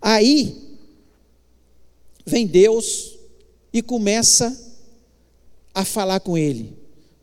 Aí 0.00 0.56
vem 2.24 2.46
Deus 2.46 3.18
e 3.70 3.82
começa 3.82 4.58
a 5.74 5.84
falar 5.84 6.20
com 6.20 6.38
ele. 6.38 6.72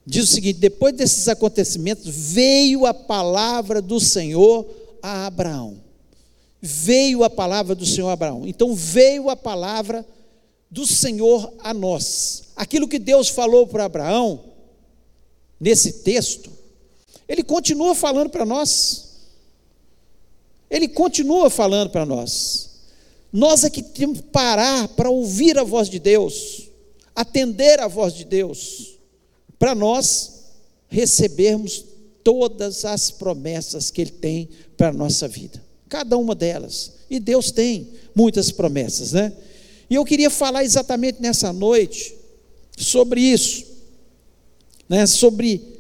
Diz 0.06 0.30
o 0.30 0.34
seguinte: 0.34 0.60
depois 0.60 0.96
desses 0.96 1.28
acontecimentos, 1.28 2.06
veio 2.08 2.86
a 2.86 2.94
palavra 2.94 3.82
do 3.82 4.00
Senhor 4.00 4.68
a 5.02 5.26
Abraão. 5.26 5.82
Veio 6.62 7.24
a 7.24 7.30
palavra 7.30 7.74
do 7.74 7.86
Senhor 7.86 8.10
a 8.10 8.14
Abraão. 8.14 8.48
Então 8.48 8.76
veio 8.76 9.30
a 9.30 9.36
palavra 9.36 10.06
do 10.70 10.86
Senhor 10.86 11.52
a 11.60 11.74
nós. 11.74 12.44
Aquilo 12.56 12.88
que 12.88 13.00
Deus 13.00 13.30
falou 13.30 13.66
para 13.66 13.86
Abraão, 13.86 14.44
nesse 15.60 16.04
texto, 16.04 16.57
ele 17.28 17.44
continua 17.44 17.94
falando 17.94 18.30
para 18.30 18.46
nós. 18.46 19.08
Ele 20.70 20.88
continua 20.88 21.50
falando 21.50 21.90
para 21.90 22.06
nós. 22.06 22.70
Nós 23.32 23.64
é 23.64 23.70
que 23.70 23.82
temos 23.82 24.20
que 24.20 24.28
parar 24.28 24.88
para 24.90 25.10
ouvir 25.10 25.58
a 25.58 25.64
voz 25.64 25.90
de 25.90 26.00
Deus, 26.00 26.70
atender 27.16 27.80
a 27.80 27.88
voz 27.88 28.14
de 28.14 28.24
Deus, 28.24 28.98
para 29.60 29.76
nós 29.76 30.46
recebermos 30.88 31.84
todas 32.24 32.86
as 32.86 33.12
promessas 33.12 33.92
que 33.92 34.02
Ele 34.02 34.12
tem 34.12 34.50
para 34.76 34.90
a 34.90 34.94
nossa 34.94 35.28
vida, 35.28 35.64
cada 35.90 36.18
uma 36.18 36.34
delas. 36.34 36.94
E 37.10 37.20
Deus 37.20 37.52
tem 37.52 37.90
muitas 38.16 38.52
promessas, 38.52 39.12
né? 39.14 39.34
E 39.90 39.96
eu 39.96 40.04
queria 40.04 40.30
falar 40.30 40.64
exatamente 40.64 41.22
nessa 41.22 41.54
noite 41.54 42.16
sobre 42.78 43.22
isso, 43.22 43.66
né? 44.90 45.06
Sobre 45.06 45.77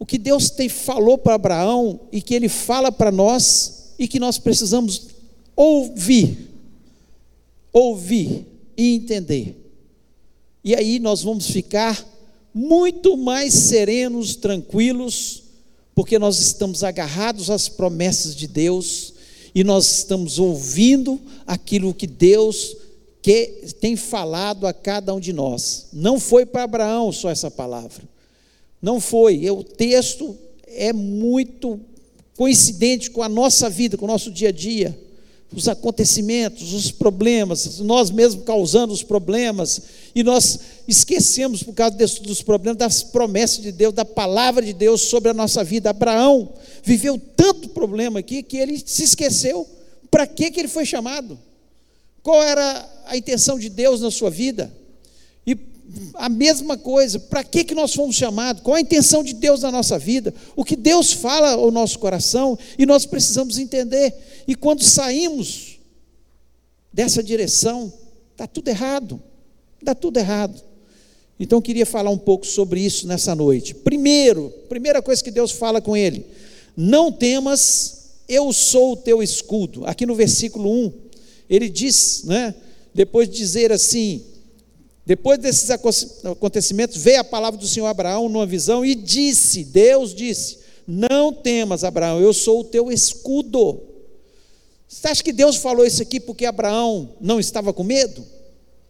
o 0.00 0.06
que 0.06 0.16
Deus 0.16 0.48
tem 0.48 0.66
falou 0.66 1.18
para 1.18 1.34
Abraão 1.34 2.00
e 2.10 2.22
que 2.22 2.34
ele 2.34 2.48
fala 2.48 2.90
para 2.90 3.12
nós 3.12 3.92
e 3.98 4.08
que 4.08 4.18
nós 4.18 4.38
precisamos 4.38 5.08
ouvir, 5.54 6.48
ouvir 7.70 8.46
e 8.78 8.94
entender. 8.94 9.56
E 10.64 10.74
aí 10.74 10.98
nós 10.98 11.22
vamos 11.22 11.50
ficar 11.50 12.02
muito 12.54 13.14
mais 13.14 13.52
serenos, 13.52 14.34
tranquilos, 14.36 15.42
porque 15.94 16.18
nós 16.18 16.40
estamos 16.40 16.82
agarrados 16.82 17.50
às 17.50 17.68
promessas 17.68 18.34
de 18.34 18.46
Deus 18.46 19.12
e 19.54 19.62
nós 19.62 19.98
estamos 19.98 20.38
ouvindo 20.38 21.20
aquilo 21.46 21.92
que 21.92 22.06
Deus 22.06 22.74
que 23.20 23.74
tem 23.78 23.96
falado 23.96 24.66
a 24.66 24.72
cada 24.72 25.14
um 25.14 25.20
de 25.20 25.34
nós. 25.34 25.88
Não 25.92 26.18
foi 26.18 26.46
para 26.46 26.62
Abraão 26.62 27.12
só 27.12 27.28
essa 27.28 27.50
palavra. 27.50 28.08
Não 28.80 29.00
foi. 29.00 29.48
O 29.50 29.62
texto 29.62 30.36
é 30.66 30.92
muito 30.92 31.80
coincidente 32.36 33.10
com 33.10 33.22
a 33.22 33.28
nossa 33.28 33.68
vida, 33.68 33.96
com 33.96 34.04
o 34.06 34.08
nosso 34.08 34.30
dia 34.30 34.48
a 34.48 34.52
dia. 34.52 34.98
Os 35.54 35.68
acontecimentos, 35.68 36.72
os 36.72 36.92
problemas, 36.92 37.80
nós 37.80 38.10
mesmos 38.10 38.44
causando 38.44 38.92
os 38.92 39.02
problemas, 39.02 39.82
e 40.14 40.22
nós 40.22 40.60
esquecemos, 40.86 41.62
por 41.62 41.74
causa 41.74 41.96
dos 41.96 42.40
problemas, 42.40 42.78
das 42.78 43.02
promessas 43.02 43.60
de 43.60 43.72
Deus, 43.72 43.92
da 43.92 44.04
palavra 44.04 44.64
de 44.64 44.72
Deus 44.72 45.02
sobre 45.02 45.28
a 45.30 45.34
nossa 45.34 45.64
vida. 45.64 45.90
Abraão 45.90 46.48
viveu 46.84 47.20
tanto 47.36 47.68
problema 47.70 48.20
aqui 48.20 48.42
que 48.42 48.56
ele 48.56 48.80
se 48.84 49.02
esqueceu. 49.02 49.66
Para 50.08 50.26
que, 50.26 50.50
que 50.50 50.60
ele 50.60 50.68
foi 50.68 50.86
chamado? 50.86 51.38
Qual 52.22 52.42
era 52.42 52.88
a 53.06 53.16
intenção 53.16 53.58
de 53.58 53.68
Deus 53.68 54.00
na 54.00 54.10
sua 54.10 54.30
vida? 54.30 54.72
A 56.14 56.28
mesma 56.28 56.76
coisa, 56.76 57.18
para 57.18 57.42
que, 57.42 57.64
que 57.64 57.74
nós 57.74 57.94
fomos 57.94 58.14
chamados? 58.14 58.62
Qual 58.62 58.76
a 58.76 58.80
intenção 58.80 59.24
de 59.24 59.34
Deus 59.34 59.62
na 59.62 59.70
nossa 59.70 59.98
vida? 59.98 60.32
O 60.54 60.64
que 60.64 60.76
Deus 60.76 61.12
fala 61.12 61.52
ao 61.52 61.70
nosso 61.70 61.98
coração 61.98 62.58
e 62.78 62.86
nós 62.86 63.06
precisamos 63.06 63.58
entender. 63.58 64.14
E 64.46 64.54
quando 64.54 64.84
saímos 64.84 65.78
dessa 66.92 67.22
direção, 67.22 67.92
está 68.32 68.46
tudo 68.46 68.68
errado, 68.68 69.20
está 69.80 69.94
tudo 69.94 70.18
errado. 70.18 70.62
Então 71.38 71.58
eu 71.58 71.62
queria 71.62 71.86
falar 71.86 72.10
um 72.10 72.18
pouco 72.18 72.46
sobre 72.46 72.80
isso 72.80 73.06
nessa 73.06 73.34
noite. 73.34 73.74
Primeiro, 73.74 74.52
primeira 74.68 75.00
coisa 75.00 75.24
que 75.24 75.30
Deus 75.30 75.50
fala 75.50 75.80
com 75.80 75.96
ele: 75.96 76.26
não 76.76 77.10
temas, 77.10 78.10
eu 78.28 78.52
sou 78.52 78.92
o 78.92 78.96
teu 78.96 79.22
escudo. 79.22 79.86
Aqui 79.86 80.04
no 80.04 80.14
versículo 80.14 80.70
1, 80.70 80.92
ele 81.48 81.68
diz, 81.68 82.22
né, 82.24 82.54
depois 82.94 83.28
de 83.28 83.36
dizer 83.36 83.72
assim: 83.72 84.22
depois 85.10 85.40
desses 85.40 85.68
acontecimentos, 85.70 86.96
veio 86.96 87.18
a 87.18 87.24
palavra 87.24 87.58
do 87.58 87.66
Senhor 87.66 87.88
Abraão 87.88 88.28
numa 88.28 88.46
visão 88.46 88.84
e 88.84 88.94
disse: 88.94 89.64
Deus 89.64 90.14
disse: 90.14 90.60
Não 90.86 91.32
temas, 91.32 91.82
Abraão, 91.82 92.20
eu 92.20 92.32
sou 92.32 92.60
o 92.60 92.64
teu 92.64 92.92
escudo. 92.92 93.82
Você 94.86 95.08
acha 95.08 95.24
que 95.24 95.32
Deus 95.32 95.56
falou 95.56 95.84
isso 95.84 96.00
aqui 96.00 96.20
porque 96.20 96.46
Abraão 96.46 97.16
não 97.20 97.40
estava 97.40 97.72
com 97.72 97.82
medo? 97.82 98.24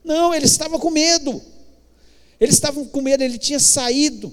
Não, 0.04 0.34
ele 0.34 0.44
estava 0.44 0.78
com 0.78 0.90
medo. 0.90 1.40
Ele 2.38 2.52
estava 2.52 2.84
com 2.84 3.00
medo, 3.00 3.24
ele 3.24 3.38
tinha 3.38 3.58
saído 3.58 4.30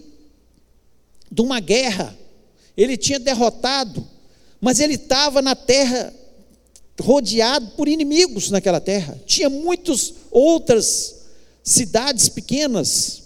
de 1.32 1.41
uma 1.41 1.62
guerra, 1.62 2.17
ele 2.75 2.98
tinha 2.98 3.17
derrotado, 3.17 4.06
mas 4.60 4.82
ele 4.82 4.96
estava 4.96 5.41
na 5.41 5.56
terra 5.56 6.13
rodeado 7.00 7.72
por 7.77 7.88
inimigos 7.88 8.51
naquela 8.51 8.82
terra. 8.82 9.17
Tinha 9.25 9.50
muitas 9.50 10.13
outras 10.29 11.17
cidades 11.68 12.30
pequenas, 12.30 13.24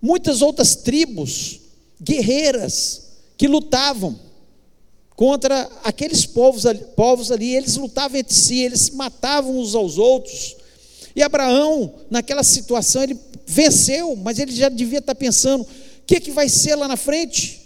muitas 0.00 0.40
outras 0.40 0.74
tribos 0.74 1.60
guerreiras 2.00 3.02
que 3.36 3.46
lutavam 3.46 4.18
contra 5.14 5.70
aqueles 5.84 6.24
povos, 6.24 6.64
povos 6.96 7.30
ali, 7.30 7.54
eles 7.54 7.76
lutavam 7.76 8.18
entre 8.18 8.34
si, 8.34 8.60
eles 8.60 8.88
matavam 8.90 9.58
uns 9.58 9.74
aos 9.74 9.98
outros. 9.98 10.56
E 11.14 11.22
Abraão, 11.22 11.94
naquela 12.10 12.42
situação, 12.42 13.02
ele 13.02 13.18
venceu, 13.46 14.16
mas 14.16 14.38
ele 14.38 14.52
já 14.52 14.70
devia 14.70 15.00
estar 15.00 15.14
pensando: 15.14 15.62
o 15.62 15.68
que, 16.06 16.18
que 16.18 16.30
vai 16.30 16.48
ser 16.48 16.74
lá 16.76 16.88
na 16.88 16.96
frente? 16.96 17.60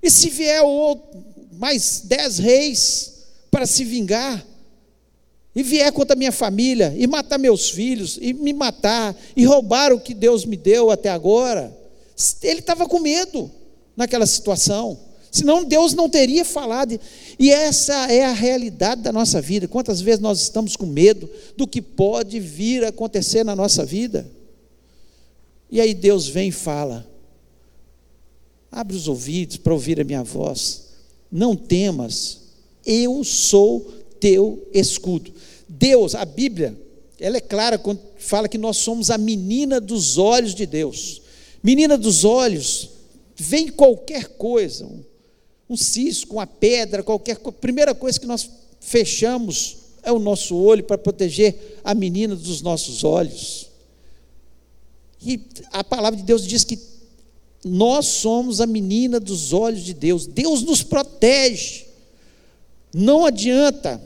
E 0.00 0.08
se 0.08 0.30
vier 0.30 0.62
mais 1.52 2.02
dez 2.04 2.38
reis 2.38 3.12
para 3.50 3.66
se 3.66 3.84
vingar? 3.84 4.46
E 5.54 5.62
vier 5.62 5.90
contra 5.92 6.14
a 6.14 6.18
minha 6.18 6.32
família, 6.32 6.94
e 6.96 7.06
matar 7.06 7.38
meus 7.38 7.70
filhos, 7.70 8.18
e 8.20 8.32
me 8.32 8.52
matar, 8.52 9.16
e 9.36 9.44
roubar 9.44 9.92
o 9.92 10.00
que 10.00 10.14
Deus 10.14 10.44
me 10.44 10.56
deu 10.56 10.90
até 10.90 11.08
agora. 11.10 11.76
Ele 12.42 12.60
estava 12.60 12.86
com 12.88 13.00
medo 13.00 13.50
naquela 13.96 14.26
situação, 14.26 14.98
senão 15.30 15.64
Deus 15.64 15.92
não 15.92 16.08
teria 16.08 16.44
falado. 16.44 16.98
E 17.38 17.50
essa 17.50 18.12
é 18.12 18.24
a 18.24 18.32
realidade 18.32 19.02
da 19.02 19.12
nossa 19.12 19.40
vida. 19.40 19.66
Quantas 19.66 20.00
vezes 20.00 20.20
nós 20.20 20.40
estamos 20.40 20.76
com 20.76 20.86
medo 20.86 21.28
do 21.56 21.66
que 21.66 21.82
pode 21.82 22.38
vir 22.38 22.84
a 22.84 22.88
acontecer 22.88 23.44
na 23.44 23.56
nossa 23.56 23.84
vida? 23.84 24.30
E 25.68 25.80
aí 25.80 25.94
Deus 25.94 26.28
vem 26.28 26.48
e 26.48 26.52
fala: 26.52 27.06
abre 28.70 28.96
os 28.96 29.08
ouvidos 29.08 29.56
para 29.56 29.72
ouvir 29.72 30.00
a 30.00 30.04
minha 30.04 30.22
voz, 30.22 30.90
não 31.30 31.56
temas, 31.56 32.38
eu 32.84 33.22
sou 33.24 33.99
teu 34.20 34.68
escudo. 34.72 35.32
Deus, 35.68 36.14
a 36.14 36.24
Bíblia, 36.24 36.76
ela 37.18 37.36
é 37.36 37.40
clara 37.40 37.78
quando 37.78 38.00
fala 38.18 38.48
que 38.48 38.58
nós 38.58 38.76
somos 38.78 39.10
a 39.10 39.18
menina 39.18 39.80
dos 39.80 40.18
olhos 40.18 40.54
de 40.54 40.66
Deus. 40.66 41.22
Menina 41.62 41.98
dos 41.98 42.24
olhos, 42.24 42.90
vem 43.36 43.68
qualquer 43.68 44.28
coisa, 44.28 44.84
um, 44.86 45.02
um 45.68 45.76
cisco, 45.76 46.34
uma 46.36 46.46
pedra, 46.46 47.02
qualquer 47.02 47.36
coisa. 47.36 47.58
Primeira 47.58 47.94
coisa 47.94 48.18
que 48.18 48.26
nós 48.26 48.48
fechamos 48.80 49.76
é 50.02 50.10
o 50.10 50.18
nosso 50.18 50.56
olho 50.56 50.82
para 50.84 50.96
proteger 50.98 51.80
a 51.84 51.94
menina 51.94 52.34
dos 52.34 52.62
nossos 52.62 53.04
olhos. 53.04 53.68
E 55.22 55.40
a 55.70 55.84
palavra 55.84 56.18
de 56.18 56.24
Deus 56.24 56.46
diz 56.46 56.64
que 56.64 56.78
nós 57.62 58.06
somos 58.06 58.60
a 58.60 58.66
menina 58.66 59.20
dos 59.20 59.52
olhos 59.52 59.82
de 59.82 59.92
Deus. 59.92 60.26
Deus 60.26 60.62
nos 60.62 60.82
protege. 60.82 61.84
Não 62.94 63.26
adianta 63.26 64.00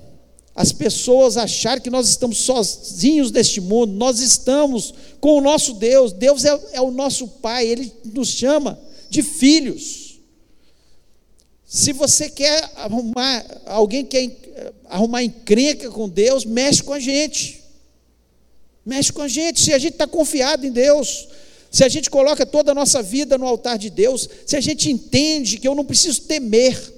as 0.54 0.70
pessoas 0.70 1.36
acharem 1.36 1.82
que 1.82 1.90
nós 1.90 2.08
estamos 2.08 2.38
sozinhos 2.38 3.32
neste 3.32 3.60
mundo, 3.60 3.92
nós 3.92 4.20
estamos 4.20 4.94
com 5.20 5.38
o 5.38 5.40
nosso 5.40 5.74
Deus, 5.74 6.12
Deus 6.12 6.44
é, 6.44 6.60
é 6.74 6.80
o 6.80 6.92
nosso 6.92 7.26
Pai, 7.26 7.66
Ele 7.66 7.92
nos 8.04 8.28
chama 8.28 8.78
de 9.10 9.22
filhos. 9.22 10.20
Se 11.66 11.92
você 11.92 12.30
quer 12.30 12.70
arrumar, 12.76 13.44
alguém 13.66 14.04
quer 14.04 14.30
arrumar 14.84 15.24
encrenca 15.24 15.90
com 15.90 16.08
Deus, 16.08 16.44
mexe 16.44 16.82
com 16.82 16.92
a 16.92 17.00
gente. 17.00 17.64
Mexe 18.86 19.12
com 19.12 19.22
a 19.22 19.28
gente, 19.28 19.60
se 19.60 19.72
a 19.72 19.78
gente 19.78 19.94
está 19.94 20.06
confiado 20.06 20.64
em 20.66 20.70
Deus, 20.70 21.26
se 21.70 21.82
a 21.82 21.88
gente 21.88 22.08
coloca 22.08 22.46
toda 22.46 22.70
a 22.70 22.74
nossa 22.74 23.02
vida 23.02 23.36
no 23.36 23.46
altar 23.46 23.76
de 23.76 23.90
Deus, 23.90 24.28
se 24.46 24.54
a 24.54 24.60
gente 24.60 24.88
entende 24.88 25.58
que 25.58 25.66
eu 25.66 25.74
não 25.74 25.84
preciso 25.84 26.20
temer, 26.22 26.93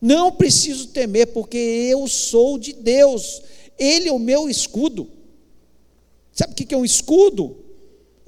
não 0.00 0.32
preciso 0.32 0.88
temer, 0.88 1.28
porque 1.28 1.56
eu 1.56 2.06
sou 2.08 2.58
de 2.58 2.72
Deus. 2.72 3.42
Ele 3.78 4.08
é 4.08 4.12
o 4.12 4.18
meu 4.18 4.48
escudo. 4.48 5.08
Sabe 6.32 6.52
o 6.52 6.54
que 6.54 6.74
é 6.74 6.76
um 6.76 6.84
escudo? 6.84 7.56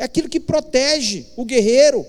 é 0.03 0.05
aquilo 0.05 0.29
que 0.29 0.41
protege 0.41 1.27
o 1.37 1.45
guerreiro, 1.45 2.05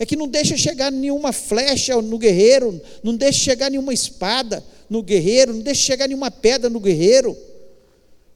é 0.00 0.04
que 0.04 0.16
não 0.16 0.26
deixa 0.26 0.56
chegar 0.56 0.90
nenhuma 0.90 1.32
flecha 1.32 1.94
no 2.02 2.18
guerreiro, 2.18 2.80
não 3.04 3.14
deixa 3.14 3.38
chegar 3.38 3.70
nenhuma 3.70 3.94
espada 3.94 4.64
no 4.90 5.00
guerreiro, 5.00 5.54
não 5.54 5.60
deixa 5.60 5.80
chegar 5.80 6.08
nenhuma 6.08 6.28
pedra 6.28 6.68
no 6.68 6.80
guerreiro. 6.80 7.36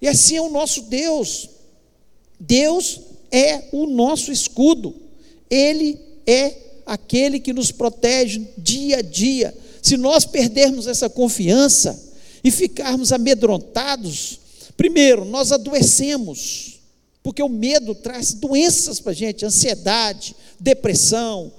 E 0.00 0.06
assim 0.06 0.36
é 0.36 0.40
o 0.40 0.48
nosso 0.48 0.82
Deus. 0.82 1.48
Deus 2.38 3.00
é 3.32 3.64
o 3.72 3.84
nosso 3.84 4.30
escudo, 4.30 4.94
Ele 5.50 5.98
é 6.24 6.54
aquele 6.86 7.40
que 7.40 7.52
nos 7.52 7.72
protege 7.72 8.46
dia 8.56 8.98
a 8.98 9.02
dia. 9.02 9.52
Se 9.88 9.96
nós 9.96 10.26
perdermos 10.26 10.86
essa 10.86 11.08
confiança 11.08 11.98
e 12.44 12.50
ficarmos 12.50 13.10
amedrontados, 13.10 14.38
primeiro, 14.76 15.24
nós 15.24 15.50
adoecemos, 15.50 16.80
porque 17.22 17.42
o 17.42 17.48
medo 17.48 17.94
traz 17.94 18.34
doenças 18.34 19.00
para 19.00 19.12
a 19.12 19.14
gente, 19.14 19.46
ansiedade, 19.46 20.36
depressão, 20.60 21.50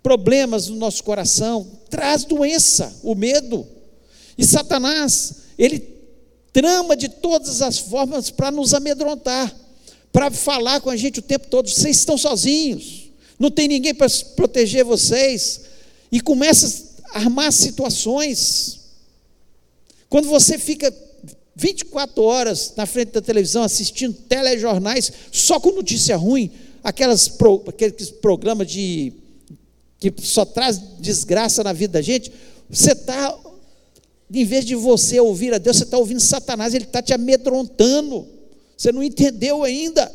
problemas 0.00 0.68
no 0.68 0.76
nosso 0.76 1.02
coração, 1.02 1.66
traz 1.90 2.22
doença, 2.22 2.94
o 3.02 3.16
medo. 3.16 3.66
E 4.38 4.44
Satanás, 4.44 5.34
ele 5.58 5.80
trama 6.52 6.96
de 6.96 7.08
todas 7.08 7.62
as 7.62 7.78
formas 7.78 8.30
para 8.30 8.52
nos 8.52 8.74
amedrontar, 8.74 9.52
para 10.12 10.30
falar 10.30 10.80
com 10.80 10.88
a 10.88 10.96
gente 10.96 11.18
o 11.18 11.22
tempo 11.22 11.48
todo: 11.48 11.68
vocês 11.68 11.96
estão 11.96 12.16
sozinhos, 12.16 13.10
não 13.40 13.50
tem 13.50 13.66
ninguém 13.66 13.92
para 13.92 14.08
proteger 14.36 14.84
vocês, 14.84 15.62
e 16.12 16.20
começa 16.20 16.91
armar 17.12 17.52
situações. 17.52 18.80
Quando 20.08 20.28
você 20.28 20.58
fica 20.58 20.92
24 21.54 22.22
horas 22.22 22.72
na 22.76 22.86
frente 22.86 23.12
da 23.12 23.20
televisão 23.20 23.62
assistindo 23.62 24.14
telejornais 24.14 25.12
só 25.30 25.60
com 25.60 25.72
notícia 25.72 26.16
ruim, 26.16 26.50
aquelas 26.82 27.28
pro, 27.28 27.62
aqueles 27.66 28.10
programas 28.10 28.70
de 28.70 29.12
que 29.98 30.12
só 30.20 30.44
traz 30.44 30.80
desgraça 30.98 31.62
na 31.62 31.72
vida 31.72 31.92
da 31.94 32.02
gente, 32.02 32.32
você 32.68 32.92
está, 32.92 33.38
em 34.32 34.44
vez 34.44 34.64
de 34.64 34.74
você 34.74 35.20
ouvir 35.20 35.54
a 35.54 35.58
Deus, 35.58 35.76
você 35.76 35.84
está 35.84 35.96
ouvindo 35.96 36.20
Satanás, 36.20 36.74
ele 36.74 36.84
está 36.84 37.00
te 37.00 37.12
amedrontando. 37.12 38.26
Você 38.76 38.90
não 38.90 39.02
entendeu 39.02 39.62
ainda 39.62 40.10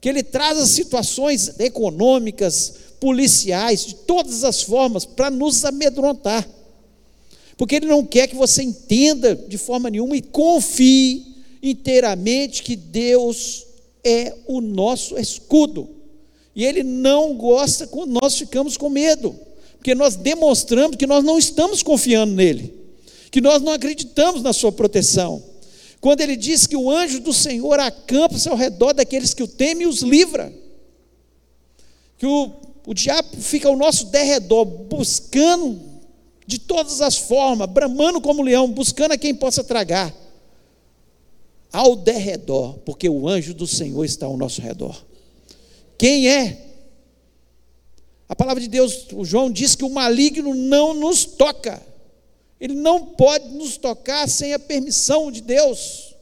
que 0.00 0.08
ele 0.08 0.22
traz 0.22 0.58
as 0.58 0.70
situações 0.70 1.60
econômicas, 1.60 2.74
policiais, 3.00 3.86
de 3.86 3.94
todas 3.94 4.44
as 4.44 4.62
formas, 4.62 5.04
para 5.04 5.30
nos 5.30 5.64
amedrontar. 5.64 6.46
Porque 7.56 7.76
ele 7.76 7.86
não 7.86 8.04
quer 8.04 8.26
que 8.26 8.36
você 8.36 8.62
entenda 8.62 9.34
de 9.34 9.58
forma 9.58 9.90
nenhuma 9.90 10.16
e 10.16 10.22
confie 10.22 11.26
inteiramente 11.62 12.62
que 12.62 12.76
Deus 12.76 13.66
é 14.04 14.34
o 14.46 14.60
nosso 14.60 15.18
escudo. 15.18 15.88
E 16.54 16.64
ele 16.64 16.82
não 16.82 17.34
gosta 17.34 17.86
quando 17.86 18.18
nós 18.20 18.36
ficamos 18.36 18.76
com 18.76 18.88
medo, 18.88 19.38
porque 19.76 19.94
nós 19.94 20.16
demonstramos 20.16 20.96
que 20.96 21.06
nós 21.06 21.24
não 21.24 21.38
estamos 21.38 21.82
confiando 21.82 22.34
nele, 22.34 22.74
que 23.30 23.40
nós 23.40 23.62
não 23.62 23.72
acreditamos 23.72 24.42
na 24.42 24.52
sua 24.52 24.72
proteção. 24.72 25.42
Quando 26.00 26.22
ele 26.22 26.36
diz 26.36 26.66
que 26.66 26.76
o 26.76 26.90
anjo 26.90 27.20
do 27.20 27.32
Senhor 27.32 27.78
acampa-se 27.78 28.48
ao 28.48 28.56
redor 28.56 28.94
daqueles 28.94 29.34
que 29.34 29.42
o 29.42 29.48
temem 29.48 29.82
e 29.82 29.86
os 29.86 30.00
livra, 30.00 30.52
que 32.18 32.26
o, 32.26 32.52
o 32.86 32.94
diabo 32.94 33.36
fica 33.36 33.68
ao 33.68 33.76
nosso 33.76 34.06
derredor, 34.06 34.64
buscando 34.64 35.80
de 36.46 36.58
todas 36.58 37.00
as 37.00 37.16
formas, 37.16 37.68
bramando 37.68 38.20
como 38.20 38.42
leão, 38.42 38.70
buscando 38.70 39.12
a 39.12 39.18
quem 39.18 39.34
possa 39.34 39.62
tragar 39.62 40.14
ao 41.72 41.94
derredor, 41.94 42.78
porque 42.78 43.08
o 43.08 43.28
anjo 43.28 43.54
do 43.54 43.66
Senhor 43.66 44.04
está 44.04 44.26
ao 44.26 44.36
nosso 44.36 44.60
redor. 44.60 45.04
Quem 45.96 46.28
é? 46.28 46.66
A 48.28 48.34
palavra 48.34 48.60
de 48.60 48.68
Deus, 48.68 49.06
o 49.12 49.24
João 49.24 49.50
diz 49.50 49.74
que 49.74 49.84
o 49.84 49.90
maligno 49.90 50.54
não 50.54 50.94
nos 50.94 51.24
toca. 51.24 51.80
Ele 52.60 52.74
não 52.74 53.06
pode 53.06 53.48
nos 53.48 53.76
tocar 53.76 54.28
sem 54.28 54.52
a 54.52 54.58
permissão 54.58 55.30
de 55.30 55.40
Deus. 55.40 56.14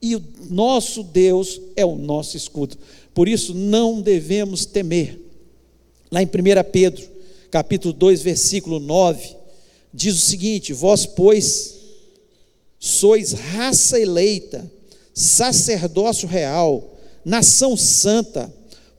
E 0.00 0.16
o 0.16 0.24
nosso 0.48 1.02
Deus 1.02 1.60
é 1.76 1.84
o 1.84 1.96
nosso 1.96 2.36
escudo. 2.36 2.76
Por 3.12 3.28
isso 3.28 3.54
não 3.54 4.00
devemos 4.00 4.64
temer. 4.64 5.29
Lá 6.10 6.22
em 6.22 6.26
1 6.26 6.28
Pedro, 6.72 7.08
capítulo 7.50 7.94
2, 7.94 8.22
versículo 8.22 8.80
9, 8.80 9.36
diz 9.94 10.16
o 10.16 10.26
seguinte: 10.26 10.72
Vós, 10.72 11.06
pois, 11.06 11.76
sois 12.78 13.32
raça 13.32 13.98
eleita, 13.98 14.70
sacerdócio 15.14 16.26
real, 16.26 16.98
nação 17.24 17.76
santa, 17.76 18.52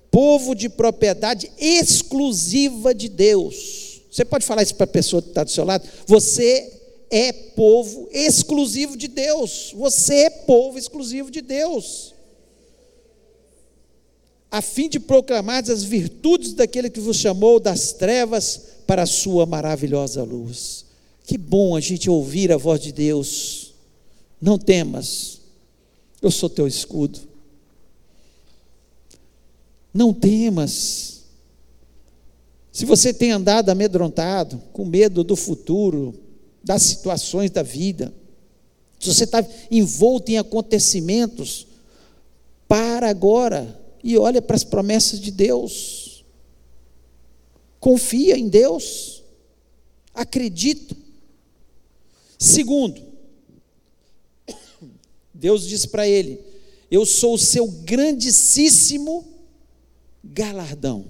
povo 0.09 0.55
de 0.55 0.69
propriedade 0.69 1.51
exclusiva 1.57 2.93
de 2.93 3.09
Deus. 3.09 4.01
Você 4.09 4.23
pode 4.23 4.45
falar 4.45 4.63
isso 4.63 4.75
para 4.75 4.83
a 4.85 4.87
pessoa 4.87 5.21
que 5.21 5.29
está 5.29 5.43
do 5.43 5.51
seu 5.51 5.65
lado? 5.65 5.87
Você 6.05 6.71
é 7.09 7.33
povo 7.33 8.07
exclusivo 8.11 8.95
de 8.95 9.07
Deus. 9.07 9.73
Você 9.75 10.15
é 10.15 10.29
povo 10.29 10.77
exclusivo 10.77 11.29
de 11.29 11.41
Deus. 11.41 12.13
A 14.51 14.61
fim 14.61 14.89
de 14.89 14.99
proclamar 14.99 15.63
as 15.71 15.81
virtudes 15.81 16.53
daquele 16.53 16.89
que 16.89 16.99
vos 16.99 17.15
chamou 17.15 17.57
das 17.57 17.93
trevas 17.93 18.61
para 18.85 19.03
a 19.03 19.07
sua 19.07 19.45
maravilhosa 19.45 20.21
luz. 20.23 20.85
Que 21.23 21.37
bom 21.37 21.77
a 21.77 21.79
gente 21.79 22.09
ouvir 22.09 22.51
a 22.51 22.57
voz 22.57 22.81
de 22.81 22.91
Deus. 22.91 23.73
Não 24.41 24.57
temas, 24.57 25.39
eu 26.21 26.29
sou 26.29 26.49
teu 26.49 26.67
escudo. 26.67 27.19
Não 29.93 30.13
temas. 30.13 31.21
Se 32.71 32.85
você 32.85 33.13
tem 33.13 33.31
andado 33.31 33.69
amedrontado, 33.69 34.61
com 34.73 34.83
medo 34.83 35.23
do 35.23 35.35
futuro, 35.35 36.13
das 36.63 36.81
situações 36.81 37.51
da 37.51 37.63
vida, 37.63 38.13
se 38.99 39.13
você 39.13 39.23
está 39.23 39.45
envolto 39.69 40.31
em 40.31 40.37
acontecimentos, 40.37 41.67
para 42.67 43.09
agora 43.09 43.80
e 44.03 44.17
olha 44.17 44.41
para 44.41 44.55
as 44.55 44.63
promessas 44.63 45.19
de 45.19 45.31
Deus. 45.31 46.25
Confia 47.79 48.37
em 48.37 48.47
Deus. 48.47 49.23
Acredita. 50.13 50.95
Segundo, 52.37 53.01
Deus 55.33 55.67
diz 55.67 55.85
para 55.85 56.07
ele: 56.07 56.39
Eu 56.89 57.05
sou 57.05 57.35
o 57.35 57.39
seu 57.39 57.67
grandíssimo 57.67 59.25
galardão. 60.23 61.05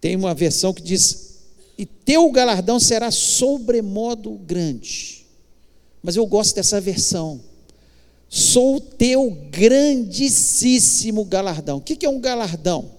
Tem 0.00 0.16
uma 0.16 0.34
versão 0.34 0.72
que 0.72 0.82
diz: 0.82 1.40
E 1.76 1.84
teu 1.84 2.30
galardão 2.30 2.78
será 2.78 3.10
sobremodo 3.10 4.32
grande. 4.38 5.26
Mas 6.02 6.16
eu 6.16 6.26
gosto 6.26 6.54
dessa 6.54 6.80
versão. 6.80 7.47
Sou 8.28 8.80
teu 8.80 9.30
grandíssimo 9.50 11.24
galardão. 11.24 11.78
O 11.78 11.80
que 11.80 12.04
é 12.04 12.08
um 12.08 12.20
galardão? 12.20 12.90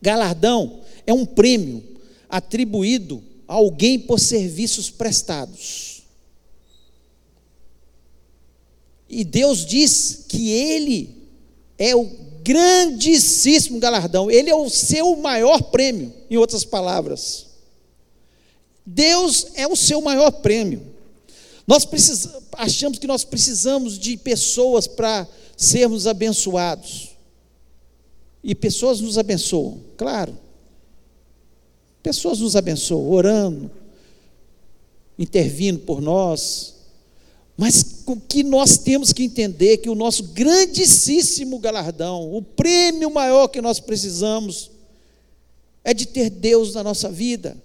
Galardão 0.00 0.80
é 1.06 1.12
um 1.12 1.26
prêmio 1.26 1.82
atribuído 2.28 3.22
a 3.46 3.54
alguém 3.54 3.98
por 3.98 4.18
serviços 4.18 4.90
prestados. 4.90 6.02
E 9.08 9.24
Deus 9.24 9.64
diz 9.64 10.24
que 10.28 10.50
Ele 10.50 11.16
é 11.78 11.96
o 11.96 12.04
grandíssimo 12.42 13.78
galardão, 13.78 14.30
Ele 14.30 14.50
é 14.50 14.54
o 14.54 14.68
seu 14.68 15.16
maior 15.16 15.62
prêmio, 15.62 16.12
em 16.30 16.36
outras 16.36 16.64
palavras. 16.64 17.46
Deus 18.84 19.48
é 19.54 19.66
o 19.66 19.76
seu 19.76 20.00
maior 20.00 20.30
prêmio. 20.30 20.97
Nós 21.68 21.84
precisamos, 21.84 22.44
achamos 22.54 22.98
que 22.98 23.06
nós 23.06 23.24
precisamos 23.24 23.98
de 23.98 24.16
pessoas 24.16 24.86
para 24.86 25.28
sermos 25.54 26.06
abençoados. 26.06 27.10
E 28.42 28.54
pessoas 28.54 29.00
nos 29.00 29.18
abençoam, 29.18 29.78
claro. 29.94 30.34
Pessoas 32.02 32.38
nos 32.38 32.56
abençoam, 32.56 33.10
orando, 33.10 33.70
intervindo 35.18 35.80
por 35.80 36.00
nós, 36.00 36.76
mas 37.54 38.02
o 38.06 38.16
que 38.16 38.42
nós 38.42 38.78
temos 38.78 39.12
que 39.12 39.24
entender 39.24 39.76
que 39.78 39.90
o 39.90 39.94
nosso 39.94 40.22
grandíssimo 40.22 41.58
galardão, 41.58 42.34
o 42.34 42.40
prêmio 42.40 43.10
maior 43.10 43.48
que 43.48 43.60
nós 43.60 43.78
precisamos, 43.78 44.70
é 45.84 45.92
de 45.92 46.06
ter 46.06 46.30
Deus 46.30 46.72
na 46.72 46.82
nossa 46.82 47.10
vida. 47.10 47.56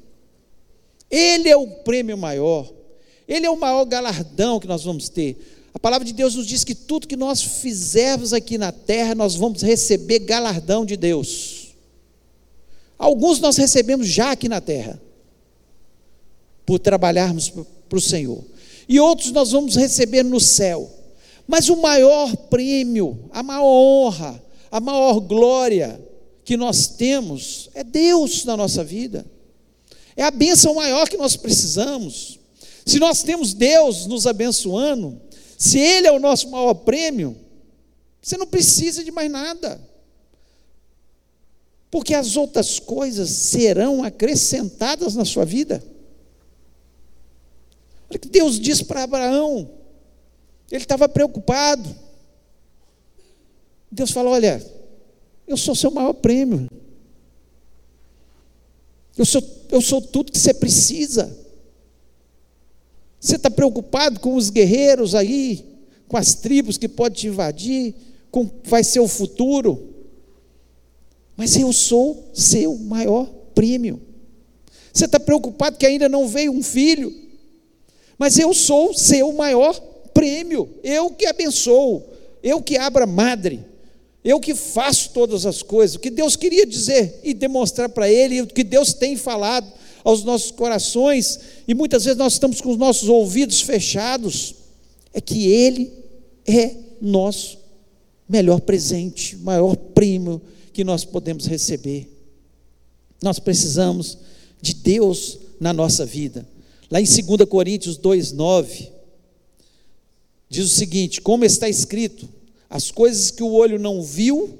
Ele 1.10 1.48
é 1.48 1.56
o 1.56 1.68
prêmio 1.68 2.18
maior, 2.18 2.70
ele 3.28 3.46
é 3.46 3.50
o 3.50 3.60
maior 3.60 3.86
galardão 3.86 4.60
que 4.60 4.68
nós 4.68 4.84
vamos 4.84 5.10
ter. 5.10 5.70
A 5.74 5.80
palavra 5.80 6.06
de 6.06 6.14
Deus 6.14 6.36
nos 6.36 6.46
diz 6.46 6.64
que 6.64 6.76
tudo 6.76 7.08
que 7.08 7.16
nós 7.16 7.42
fizermos 7.42 8.32
aqui 8.34 8.58
na 8.58 8.72
terra, 8.72 9.16
nós 9.16 9.36
vamos 9.36 9.62
receber 9.62 10.20
galardão 10.20 10.86
de 10.86 10.96
Deus. 10.96 11.74
Alguns 12.98 13.40
nós 13.40 13.58
recebemos 13.58 14.08
já 14.08 14.32
aqui 14.32 14.48
na 14.48 14.62
terra, 14.62 15.02
por 16.66 16.80
trabalharmos 16.80 17.52
para 17.90 17.98
o 17.98 18.02
Senhor 18.02 18.44
e 18.88 19.00
outros 19.00 19.32
nós 19.32 19.52
vamos 19.52 19.76
receber 19.76 20.24
no 20.24 20.40
céu. 20.40 20.90
Mas 21.48 21.70
o 21.70 21.76
maior 21.76 22.36
prêmio, 22.36 23.30
a 23.32 23.44
maior 23.44 23.66
honra, 23.66 24.42
a 24.72 24.80
maior 24.80 25.20
glória 25.20 26.00
que 26.44 26.56
nós 26.56 26.88
temos 26.88 27.70
é 27.74 27.84
Deus 27.84 28.46
na 28.46 28.56
nossa 28.56 28.84
vida. 28.84 29.26
É 30.16 30.24
a 30.24 30.32
bênção 30.32 30.76
maior 30.76 31.10
que 31.10 31.18
nós 31.18 31.36
precisamos. 31.36 32.40
Se 32.86 33.00
nós 33.00 33.24
temos 33.24 33.54
Deus 33.54 34.06
nos 34.06 34.28
abençoando, 34.28 35.22
se 35.58 35.80
Ele 35.80 36.08
é 36.08 36.12
o 36.12 36.20
nosso 36.20 36.50
maior 36.50 36.74
prêmio, 36.74 37.38
você 38.22 38.38
não 38.38 38.48
precisa 38.48 39.04
de 39.04 39.12
mais 39.12 39.32
nada. 39.32 39.80
Porque 41.90 42.14
as 42.14 42.36
outras 42.36 42.80
coisas 42.80 43.30
serão 43.30 44.04
acrescentadas 44.04 45.16
na 45.16 45.24
sua 45.26 45.46
vida. 45.46 45.84
Olha 48.10 48.20
que 48.20 48.28
Deus 48.28 48.60
diz 48.60 48.82
para 48.82 49.04
Abraão. 49.04 49.70
Ele 50.72 50.84
estava 50.84 51.08
preocupado. 51.08 51.96
Deus 53.92 54.12
falou: 54.12 54.34
Olha, 54.34 54.66
eu 55.48 55.56
sou 55.56 55.76
seu 55.76 55.92
maior 55.92 56.14
prêmio. 56.14 56.68
Eu 59.16 59.26
sou, 59.26 59.44
eu 59.70 59.82
sou 59.82 60.02
tudo 60.02 60.32
que 60.32 60.40
você 60.40 60.54
precisa. 60.54 61.43
Você 63.24 63.38
está 63.38 63.50
preocupado 63.50 64.20
com 64.20 64.36
os 64.36 64.50
guerreiros 64.50 65.16
aí, 65.16 65.64
com 66.10 66.18
as 66.18 66.36
tribos 66.36 66.78
que 66.78 66.90
podem 66.90 67.22
te 67.22 67.28
invadir, 67.28 67.96
com 68.30 68.50
vai 68.66 68.84
ser 68.84 69.00
o 69.00 69.08
futuro. 69.08 69.94
Mas 71.38 71.56
eu 71.56 71.72
sou 71.72 72.30
seu 72.34 72.78
maior 72.78 73.26
prêmio. 73.56 74.02
Você 74.92 75.06
está 75.06 75.22
preocupado 75.22 75.78
que 75.78 75.86
ainda 75.86 76.10
não 76.10 76.28
veio 76.28 76.52
um 76.52 76.62
filho, 76.62 77.14
mas 78.18 78.38
eu 78.38 78.54
sou 78.54 78.94
seu 78.94 79.32
maior 79.32 79.74
prêmio. 80.14 80.70
Eu 80.84 81.10
que 81.10 81.26
abençoo, 81.26 82.04
eu 82.44 82.62
que 82.62 82.76
abro 82.76 83.04
a 83.04 83.08
madre, 83.08 83.64
eu 84.22 84.38
que 84.38 84.54
faço 84.54 85.12
todas 85.14 85.46
as 85.46 85.64
coisas. 85.64 85.96
O 85.96 86.00
que 86.00 86.10
Deus 86.10 86.36
queria 86.36 86.66
dizer 86.66 87.22
e 87.24 87.34
demonstrar 87.34 87.88
para 87.88 88.10
ele, 88.10 88.42
o 88.42 88.48
que 88.48 88.66
Deus 88.66 88.94
tem 88.94 89.16
falado 89.16 89.72
aos 90.04 90.24
nossos 90.24 90.52
corações, 90.52 91.40
e 91.68 91.74
muitas 91.74 92.04
vezes 92.04 92.18
nós 92.18 92.34
estamos 92.34 92.60
com 92.60 92.72
os 92.72 92.78
nossos 92.78 93.08
ouvidos 93.08 93.62
fechados, 93.62 94.56
é 95.14 95.22
que 95.22 95.48
Ele 95.48 95.92
é 96.46 96.76
nosso 97.02 97.58
melhor 98.28 98.62
presente, 98.62 99.38
maior 99.38 99.76
prêmio 99.76 100.42
que 100.74 100.84
nós 100.84 101.06
podemos 101.06 101.46
receber. 101.46 102.10
Nós 103.22 103.40
precisamos 103.40 104.18
de 104.62 104.74
Deus 104.74 105.40
na 105.60 105.72
nossa 105.72 106.06
vida. 106.06 106.48
Lá 106.90 107.00
em 107.00 107.06
2 107.06 107.50
Coríntios 107.50 107.98
2,9, 107.98 108.90
diz 110.50 110.66
o 110.66 110.70
seguinte: 110.70 111.22
como 111.22 111.46
está 111.46 111.70
escrito, 111.70 112.28
as 112.70 112.92
coisas 112.92 113.32
que 113.32 113.44
o 113.44 113.54
olho 113.54 113.80
não 113.80 114.02
viu, 114.02 114.58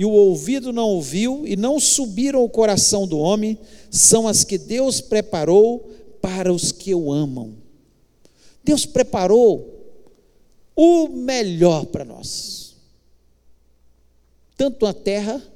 e 0.00 0.04
o 0.06 0.12
ouvido 0.12 0.72
não 0.72 0.88
ouviu, 0.88 1.46
e 1.46 1.56
não 1.56 1.78
subiram 1.78 2.40
ao 2.40 2.48
coração 2.48 3.06
do 3.06 3.18
homem, 3.18 3.58
são 3.90 4.26
as 4.26 4.44
que 4.44 4.56
Deus 4.56 4.98
preparou 4.98 5.90
para 6.22 6.50
os 6.50 6.72
que 6.72 6.94
o 6.94 7.12
amam. 7.12 7.54
Deus 8.64 8.86
preparou 8.86 9.92
o 10.74 11.06
melhor 11.06 11.84
para 11.84 12.02
nós, 12.02 12.76
tanto 14.56 14.86
na 14.86 14.94
terra, 14.94 15.46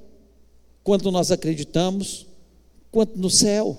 quanto 0.82 1.10
nós 1.10 1.30
acreditamos, 1.30 2.26
quanto 2.92 3.18
no 3.18 3.30
céu. 3.30 3.78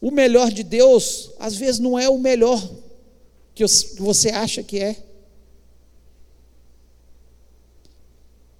O 0.00 0.10
melhor 0.10 0.50
de 0.50 0.64
Deus, 0.64 1.30
às 1.38 1.54
vezes, 1.54 1.78
não 1.78 1.96
é 1.96 2.08
o 2.08 2.18
melhor 2.18 2.60
que 3.54 3.64
você 4.00 4.30
acha 4.30 4.64
que 4.64 4.80
é. 4.80 5.05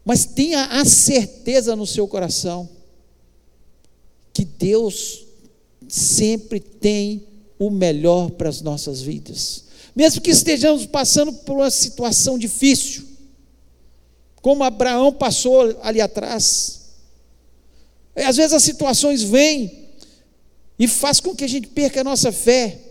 Mas 0.07 0.25
tenha 0.25 0.67
a 0.67 0.85
certeza 0.85 1.77
no 1.77 1.87
seu 1.87 2.09
coração 2.09 2.69
que 4.33 4.45
Deus 4.45 5.27
sempre 5.89 6.61
tem 6.61 7.27
o 7.59 7.69
melhor 7.69 8.31
para 8.31 8.49
as 8.49 8.63
nossas 8.63 9.03
vidas. 9.03 9.65
Mesmo 9.95 10.23
que 10.23 10.31
estejamos 10.31 10.87
passando 10.87 11.33
por 11.33 11.57
uma 11.57 11.71
situação 11.71 12.39
difícil, 12.39 13.05
como 14.41 14.63
Abraão 14.63 15.13
passou 15.13 15.77
ali 15.83 16.01
atrás. 16.01 16.83
Às 18.15 18.37
vezes 18.37 18.53
as 18.53 18.63
situações 18.63 19.25
vêm 19.25 19.89
e 20.79 20.87
faz 20.87 21.19
com 21.19 21.35
que 21.35 21.45
a 21.45 21.49
gente 21.49 21.67
perca 21.67 22.03
a 22.03 22.05
nossa 22.05 22.31
fé 22.31 22.87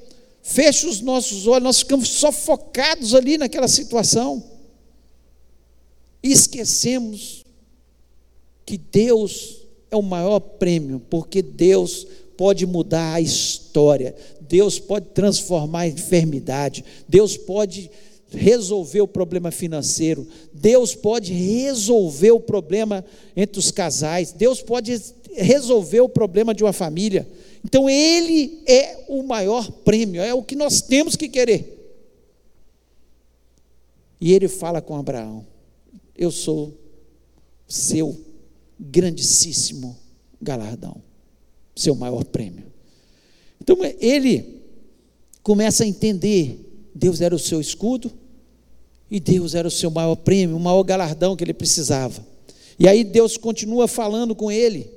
fecha 0.48 0.88
os 0.88 1.02
nossos 1.02 1.48
olhos, 1.48 1.64
nós 1.64 1.80
ficamos 1.80 2.08
só 2.08 2.32
focados 2.32 3.16
ali 3.16 3.36
naquela 3.36 3.68
situação. 3.68 4.44
E 6.26 6.32
esquecemos 6.32 7.46
que 8.66 8.80
Deus 8.80 9.62
é 9.92 9.96
o 9.96 10.02
maior 10.02 10.40
prêmio, 10.40 11.00
porque 11.08 11.40
Deus 11.40 12.08
pode 12.36 12.66
mudar 12.66 13.14
a 13.14 13.22
história, 13.22 14.16
Deus 14.42 14.80
pode 14.80 15.06
transformar 15.10 15.82
a 15.82 15.88
enfermidade, 15.88 16.84
Deus 17.08 17.38
pode 17.38 17.92
resolver 18.32 19.02
o 19.02 19.08
problema 19.08 19.52
financeiro, 19.52 20.28
Deus 20.52 20.96
pode 20.96 21.32
resolver 21.32 22.32
o 22.32 22.40
problema 22.40 23.06
entre 23.38 23.60
os 23.60 23.70
casais, 23.70 24.32
Deus 24.32 24.64
pode 24.64 25.00
resolver 25.32 26.02
o 26.02 26.10
problema 26.10 26.56
de 26.56 26.64
uma 26.64 26.74
família. 26.74 27.30
Então, 27.64 27.88
Ele 27.88 28.64
é 28.66 29.06
o 29.08 29.22
maior 29.22 29.70
prêmio, 29.70 30.24
é 30.24 30.34
o 30.34 30.42
que 30.42 30.56
nós 30.56 30.82
temos 30.82 31.16
que 31.16 31.30
querer. 31.30 31.72
E 34.20 34.34
ele 34.34 34.48
fala 34.48 34.82
com 34.82 34.96
Abraão: 34.96 35.46
Eu 36.18 36.32
sou 36.32 36.74
seu 37.68 38.18
grandíssimo 38.80 39.98
galardão, 40.42 41.02
seu 41.76 41.96
maior 41.96 42.24
prêmio. 42.24 42.72
Então, 43.62 43.78
ele 44.00 44.62
começa 45.42 45.84
a 45.84 45.88
entender: 45.88 46.90
Deus 46.94 47.22
era 47.22 47.36
o 47.36 47.40
seu 47.40 47.60
escudo, 47.60 48.12
e 49.10 49.20
Deus 49.20 49.56
era 49.56 49.68
o 49.68 49.72
seu 49.72 49.90
maior 49.92 50.16
prêmio, 50.16 50.56
o 50.56 50.60
maior 50.60 50.84
galardão 50.84 51.36
que 51.36 51.44
ele 51.44 51.54
precisava. 51.54 52.26
E 52.78 52.88
aí 52.88 53.04
Deus 53.04 53.38
continua 53.38 53.88
falando 53.88 54.36
com 54.36 54.52
ele. 54.52 54.92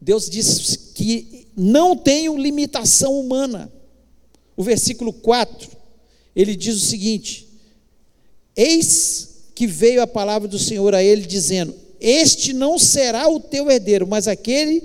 Deus 0.00 0.28
diz 0.30 0.76
que 0.94 1.48
não 1.56 1.96
tenho 1.96 2.36
limitação 2.36 3.18
humana. 3.18 3.72
O 4.56 4.62
versículo 4.62 5.12
4, 5.12 5.70
ele 6.34 6.54
diz 6.54 6.76
o 6.76 6.86
seguinte: 6.86 7.48
Eis 8.54 9.35
que 9.56 9.66
veio 9.66 10.02
a 10.02 10.06
palavra 10.06 10.46
do 10.46 10.58
Senhor 10.58 10.94
a 10.94 11.02
ele, 11.02 11.22
dizendo: 11.22 11.74
Este 11.98 12.52
não 12.52 12.78
será 12.78 13.26
o 13.26 13.40
teu 13.40 13.70
herdeiro, 13.70 14.06
mas 14.06 14.28
aquele 14.28 14.84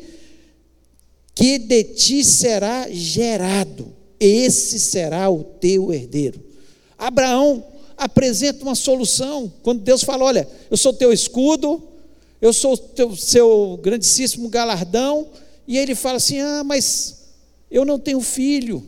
que 1.35 1.59
de 1.59 1.83
ti 1.83 2.23
será 2.23 2.87
gerado, 2.89 3.93
esse 4.17 4.79
será 4.79 5.29
o 5.29 5.43
teu 5.43 5.93
herdeiro. 5.93 6.41
Abraão 6.97 7.63
apresenta 7.97 8.63
uma 8.63 8.73
solução, 8.73 9.51
quando 9.61 9.81
Deus 9.81 10.03
fala: 10.03 10.23
Olha, 10.23 10.47
eu 10.71 10.77
sou 10.77 10.93
teu 10.93 11.11
escudo, 11.11 11.83
eu 12.41 12.53
sou 12.53 12.73
o 12.73 13.15
seu 13.17 13.77
grandíssimo 13.83 14.47
galardão, 14.47 15.27
e 15.67 15.77
ele 15.77 15.95
fala 15.95 16.15
assim: 16.15 16.39
ah, 16.39 16.63
mas 16.63 17.25
eu 17.69 17.83
não 17.83 17.99
tenho 17.99 18.21
filho. 18.21 18.81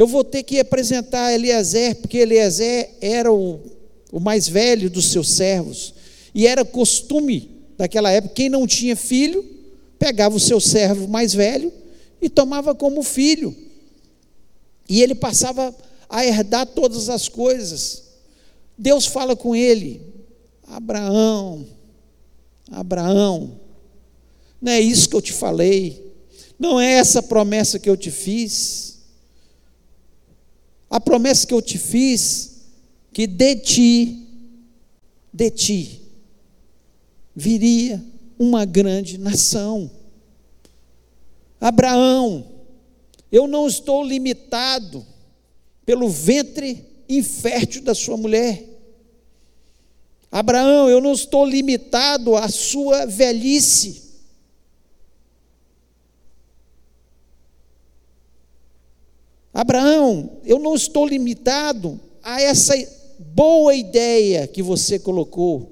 Eu 0.00 0.06
vou 0.06 0.24
ter 0.24 0.42
que 0.44 0.58
apresentar 0.58 1.30
Eliezer, 1.30 1.94
porque 1.96 2.16
Eliezer 2.16 2.88
era 3.02 3.30
o, 3.30 3.60
o 4.10 4.18
mais 4.18 4.48
velho 4.48 4.88
dos 4.88 5.12
seus 5.12 5.28
servos. 5.28 5.92
E 6.34 6.46
era 6.46 6.64
costume 6.64 7.50
daquela 7.76 8.10
época, 8.10 8.32
quem 8.32 8.48
não 8.48 8.66
tinha 8.66 8.96
filho, 8.96 9.44
pegava 9.98 10.34
o 10.34 10.40
seu 10.40 10.58
servo 10.58 11.06
mais 11.06 11.34
velho 11.34 11.70
e 12.18 12.30
tomava 12.30 12.74
como 12.74 13.02
filho. 13.02 13.54
E 14.88 15.02
ele 15.02 15.14
passava 15.14 15.76
a 16.08 16.24
herdar 16.24 16.64
todas 16.64 17.10
as 17.10 17.28
coisas. 17.28 18.04
Deus 18.78 19.04
fala 19.04 19.36
com 19.36 19.54
ele: 19.54 20.00
Abraão, 20.66 21.66
Abraão, 22.70 23.60
não 24.62 24.72
é 24.72 24.80
isso 24.80 25.10
que 25.10 25.16
eu 25.16 25.20
te 25.20 25.34
falei, 25.34 26.10
não 26.58 26.80
é 26.80 26.92
essa 26.92 27.22
promessa 27.22 27.78
que 27.78 27.90
eu 27.90 27.98
te 27.98 28.10
fiz. 28.10 28.89
A 30.90 30.98
promessa 30.98 31.46
que 31.46 31.54
eu 31.54 31.62
te 31.62 31.78
fiz, 31.78 32.66
que 33.12 33.26
de 33.26 33.56
ti, 33.56 34.26
de 35.32 35.50
ti, 35.50 36.02
viria 37.34 38.04
uma 38.36 38.64
grande 38.64 39.16
nação. 39.16 39.88
Abraão, 41.60 42.44
eu 43.30 43.46
não 43.46 43.68
estou 43.68 44.04
limitado 44.04 45.06
pelo 45.86 46.08
ventre 46.08 46.84
infértil 47.08 47.82
da 47.82 47.94
sua 47.94 48.16
mulher. 48.16 48.64
Abraão, 50.30 50.88
eu 50.88 51.00
não 51.00 51.12
estou 51.12 51.44
limitado 51.44 52.36
à 52.36 52.48
sua 52.48 53.06
velhice. 53.06 54.09
Abraão, 59.60 60.38
eu 60.42 60.58
não 60.58 60.74
estou 60.74 61.06
limitado 61.06 62.00
a 62.22 62.40
essa 62.40 62.72
boa 63.18 63.74
ideia 63.74 64.46
que 64.46 64.62
você 64.62 64.98
colocou. 64.98 65.70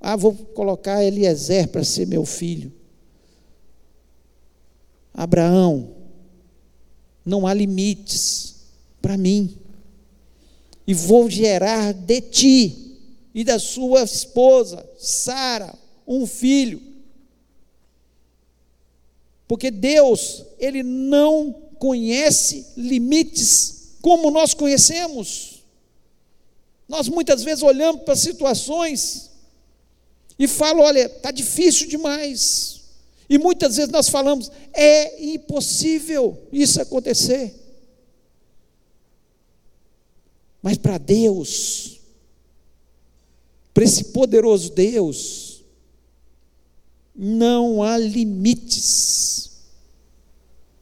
Ah, 0.00 0.14
vou 0.14 0.32
colocar 0.32 1.02
Eliezer 1.02 1.66
para 1.66 1.82
ser 1.82 2.06
meu 2.06 2.24
filho. 2.24 2.72
Abraão, 5.12 5.90
não 7.24 7.48
há 7.48 7.52
limites 7.52 8.58
para 9.02 9.18
mim. 9.18 9.56
E 10.86 10.94
vou 10.94 11.28
gerar 11.28 11.92
de 11.92 12.20
ti 12.20 12.96
e 13.34 13.42
da 13.42 13.58
sua 13.58 14.04
esposa, 14.04 14.88
Sara, 14.96 15.74
um 16.06 16.28
filho. 16.28 16.80
Porque 19.48 19.68
Deus, 19.68 20.44
Ele 20.60 20.84
não 20.84 21.65
conhece 21.78 22.66
limites 22.76 23.96
como 24.00 24.30
nós 24.30 24.54
conhecemos. 24.54 25.62
Nós 26.88 27.08
muitas 27.08 27.42
vezes 27.42 27.62
olhamos 27.62 28.02
para 28.02 28.14
situações 28.14 29.30
e 30.38 30.46
falamos: 30.46 30.86
olha, 30.86 31.06
está 31.06 31.30
difícil 31.30 31.88
demais. 31.88 32.82
E 33.28 33.38
muitas 33.38 33.76
vezes 33.76 33.90
nós 33.90 34.08
falamos: 34.08 34.50
é 34.72 35.24
impossível 35.24 36.40
isso 36.52 36.80
acontecer. 36.80 37.54
Mas 40.62 40.78
para 40.78 40.98
Deus, 40.98 42.00
para 43.72 43.84
esse 43.84 44.04
poderoso 44.04 44.70
Deus, 44.70 45.64
não 47.14 47.82
há 47.82 47.96
limites. 47.96 49.55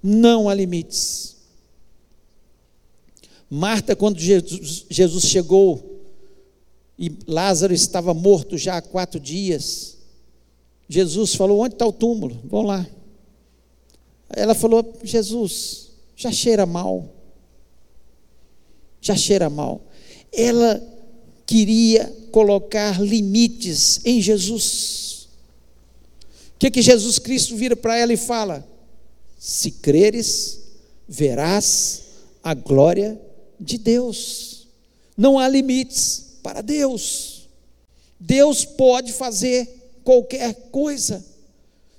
Não 0.06 0.50
há 0.50 0.54
limites. 0.54 1.34
Marta, 3.48 3.96
quando 3.96 4.18
Jesus, 4.18 5.24
chegou 5.24 6.02
e 6.98 7.10
Lázaro 7.26 7.72
estava 7.72 8.12
morto 8.12 8.58
já 8.58 8.76
há 8.76 8.82
quatro 8.82 9.18
dias, 9.18 9.96
Jesus 10.86 11.34
falou: 11.34 11.60
Onde 11.60 11.76
está 11.76 11.86
o 11.86 11.92
túmulo? 11.92 12.38
Vão 12.44 12.60
lá. 12.60 12.86
Ela 14.28 14.54
falou: 14.54 14.94
Jesus, 15.02 15.92
já 16.14 16.30
cheira 16.30 16.66
mal. 16.66 17.08
Já 19.00 19.16
cheira 19.16 19.48
mal. 19.48 19.80
Ela 20.30 20.82
queria 21.46 22.14
colocar 22.30 23.00
limites 23.00 24.04
em 24.04 24.20
Jesus. 24.20 25.28
O 26.56 26.58
que, 26.58 26.70
que 26.70 26.82
Jesus 26.82 27.18
Cristo 27.18 27.56
vira 27.56 27.74
para 27.74 27.96
ela 27.96 28.12
e 28.12 28.18
fala? 28.18 28.73
Se 29.46 29.70
creres, 29.70 30.59
verás 31.07 32.00
a 32.42 32.54
glória 32.54 33.20
de 33.61 33.76
Deus. 33.76 34.68
Não 35.14 35.38
há 35.38 35.46
limites 35.46 36.38
para 36.42 36.62
Deus. 36.62 37.46
Deus 38.18 38.64
pode 38.64 39.12
fazer 39.12 40.00
qualquer 40.02 40.54
coisa. 40.72 41.22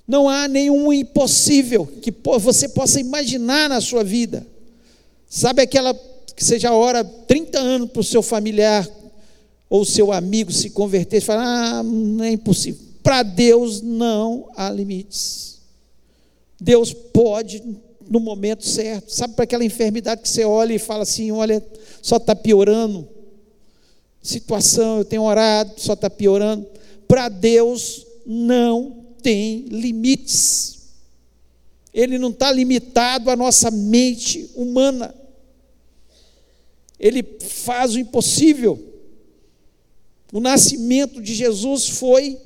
Não 0.08 0.28
há 0.28 0.48
nenhum 0.48 0.92
impossível 0.92 1.86
que 2.02 2.12
você 2.40 2.68
possa 2.68 2.98
imaginar 2.98 3.68
na 3.68 3.80
sua 3.80 4.02
vida. 4.02 4.44
Sabe 5.28 5.62
aquela 5.62 5.94
que 6.34 6.44
você 6.44 6.58
já 6.58 6.74
ora 6.74 7.04
30 7.04 7.60
anos 7.60 7.90
para 7.92 8.00
o 8.00 8.04
seu 8.04 8.22
familiar 8.22 8.90
ou 9.70 9.84
seu 9.84 10.10
amigo 10.10 10.50
se 10.50 10.70
converter 10.70 11.18
e 11.18 11.20
falar: 11.20 11.78
ah, 11.78 11.82
não 11.84 12.24
é 12.24 12.32
impossível. 12.32 12.84
Para 13.04 13.22
Deus 13.22 13.82
não 13.82 14.50
há 14.56 14.68
limites. 14.68 15.55
Deus 16.60 16.92
pode 16.92 17.62
no 18.08 18.20
momento 18.20 18.64
certo. 18.66 19.12
Sabe 19.12 19.34
para 19.34 19.44
aquela 19.44 19.64
enfermidade 19.64 20.22
que 20.22 20.28
você 20.28 20.44
olha 20.44 20.74
e 20.74 20.78
fala 20.78 21.02
assim: 21.02 21.30
olha, 21.30 21.64
só 22.00 22.16
está 22.16 22.34
piorando. 22.34 23.08
Situação, 24.22 24.98
eu 24.98 25.04
tenho 25.04 25.22
orado, 25.22 25.74
só 25.76 25.92
está 25.92 26.10
piorando 26.10 26.66
para 27.06 27.28
Deus 27.28 28.06
não 28.24 29.04
tem 29.22 29.66
limites. 29.68 30.76
Ele 31.92 32.18
não 32.18 32.30
está 32.30 32.52
limitado 32.52 33.30
à 33.30 33.36
nossa 33.36 33.70
mente 33.70 34.50
humana. 34.54 35.14
Ele 36.98 37.22
faz 37.40 37.94
o 37.94 37.98
impossível. 37.98 38.94
O 40.32 40.40
nascimento 40.40 41.22
de 41.22 41.34
Jesus 41.34 41.88
foi 41.88 42.38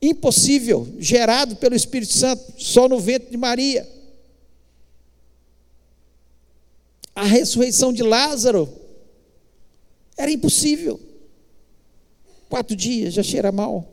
impossível, 0.00 0.86
gerado 0.98 1.56
pelo 1.56 1.74
Espírito 1.74 2.12
Santo, 2.12 2.52
só 2.58 2.88
no 2.88 2.98
ventre 2.98 3.30
de 3.30 3.36
Maria. 3.36 3.88
A 7.14 7.24
ressurreição 7.24 7.92
de 7.92 8.02
Lázaro 8.02 8.68
era 10.16 10.30
impossível. 10.30 11.00
Quatro 12.48 12.76
dias 12.76 13.14
já 13.14 13.22
cheira 13.22 13.50
mal. 13.50 13.86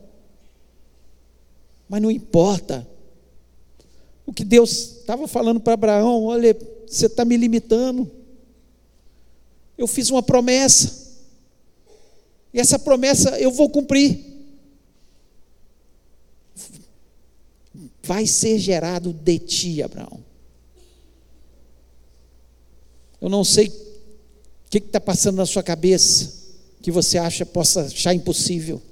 Mas 1.88 2.02
não 2.02 2.10
importa. 2.10 2.86
O 4.26 4.32
que 4.32 4.44
Deus 4.44 4.98
estava 5.00 5.26
falando 5.26 5.60
para 5.60 5.74
Abraão: 5.74 6.24
olha, 6.24 6.56
você 6.86 7.06
está 7.06 7.24
me 7.24 7.36
limitando. 7.36 8.10
Eu 9.76 9.86
fiz 9.86 10.10
uma 10.10 10.22
promessa. 10.22 11.04
E 12.52 12.60
essa 12.60 12.78
promessa 12.78 13.38
eu 13.40 13.50
vou 13.50 13.68
cumprir. 13.68 14.33
Vai 18.04 18.26
ser 18.26 18.58
gerado 18.58 19.14
de 19.14 19.38
ti, 19.38 19.82
Abraão. 19.82 20.22
Eu 23.18 23.30
não 23.30 23.42
sei 23.42 23.68
o 23.68 24.70
que 24.70 24.76
está 24.76 25.00
passando 25.00 25.36
na 25.36 25.46
sua 25.46 25.62
cabeça 25.62 26.44
que 26.82 26.90
você 26.90 27.16
acha 27.16 27.46
possa 27.46 27.86
achar 27.86 28.12
impossível. 28.12 28.82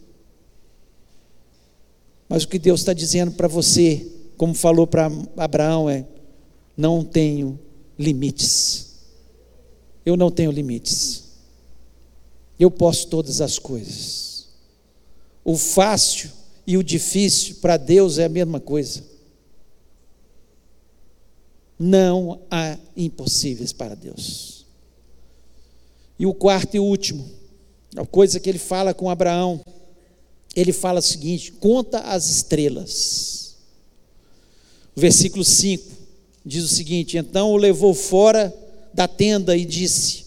Mas 2.27 2.45
o 2.45 2.49
que 2.49 2.59
Deus 2.59 2.81
está 2.81 2.95
dizendo 2.95 3.33
para 3.33 3.47
você, 3.47 4.11
como 4.39 4.55
falou 4.55 4.87
para 4.87 5.11
Abraão, 5.37 5.91
é: 5.91 6.07
não 6.75 7.05
tenho 7.05 7.61
limites. 7.99 8.95
Eu 10.07 10.17
não 10.17 10.31
tenho 10.31 10.51
limites. 10.51 11.25
Eu 12.59 12.71
posso 12.71 13.09
todas 13.09 13.43
as 13.43 13.59
coisas. 13.59 14.49
O 15.45 15.55
fácil 15.59 16.31
e 16.67 16.77
o 16.77 16.83
difícil 16.83 17.57
para 17.57 17.77
Deus 17.77 18.19
é 18.19 18.25
a 18.25 18.29
mesma 18.29 18.61
coisa. 18.61 19.05
Não 21.79 22.41
há 22.51 22.79
impossíveis 22.97 23.73
para 23.73 23.95
Deus. 23.95 24.65
E 26.19 26.27
o 26.27 26.33
quarto 26.33 26.77
e 26.77 26.79
último 26.79 27.43
a 27.97 28.07
coisa 28.07 28.41
que 28.41 28.49
ele 28.49 28.59
fala 28.59 28.95
com 28.95 29.11
Abraão, 29.11 29.61
ele 30.57 30.73
fala 30.73 31.01
o 31.01 31.03
seguinte: 31.03 31.53
conta 31.53 32.01
as 32.01 32.29
estrelas. 32.29 33.57
O 34.97 35.01
versículo 35.01 35.45
5 35.45 35.85
diz 36.45 36.65
o 36.65 36.69
seguinte: 36.69 37.19
Então 37.19 37.53
o 37.53 37.57
levou 37.57 37.95
fora 37.95 38.53
da 38.95 39.07
tenda 39.07 39.57
e 39.57 39.65
disse: 39.65 40.25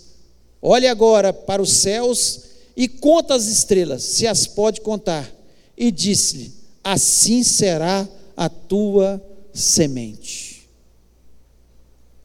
Olhe 0.61 0.87
agora 0.87 1.33
para 1.33 1.61
os 1.61 1.73
céus 1.73 2.41
e 2.77 2.87
conta 2.87 3.33
as 3.33 3.47
estrelas, 3.47 4.03
se 4.03 4.27
as 4.27 4.45
pode 4.45 4.81
contar. 4.81 5.33
E 5.77 5.91
disse-lhe: 5.91 6.53
Assim 6.83 7.43
será 7.43 8.07
a 8.35 8.49
tua 8.49 9.21
semente. 9.53 10.69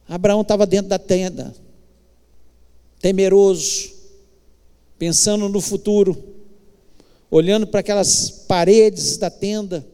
Abraão 0.07 0.41
estava 0.41 0.67
dentro 0.67 0.89
da 0.89 0.99
tenda, 0.99 1.55
temeroso, 2.99 3.93
pensando 4.99 5.47
no 5.47 5.61
futuro, 5.61 6.21
olhando 7.29 7.65
para 7.65 7.79
aquelas 7.79 8.29
paredes 8.29 9.15
da 9.15 9.29
tenda, 9.29 9.87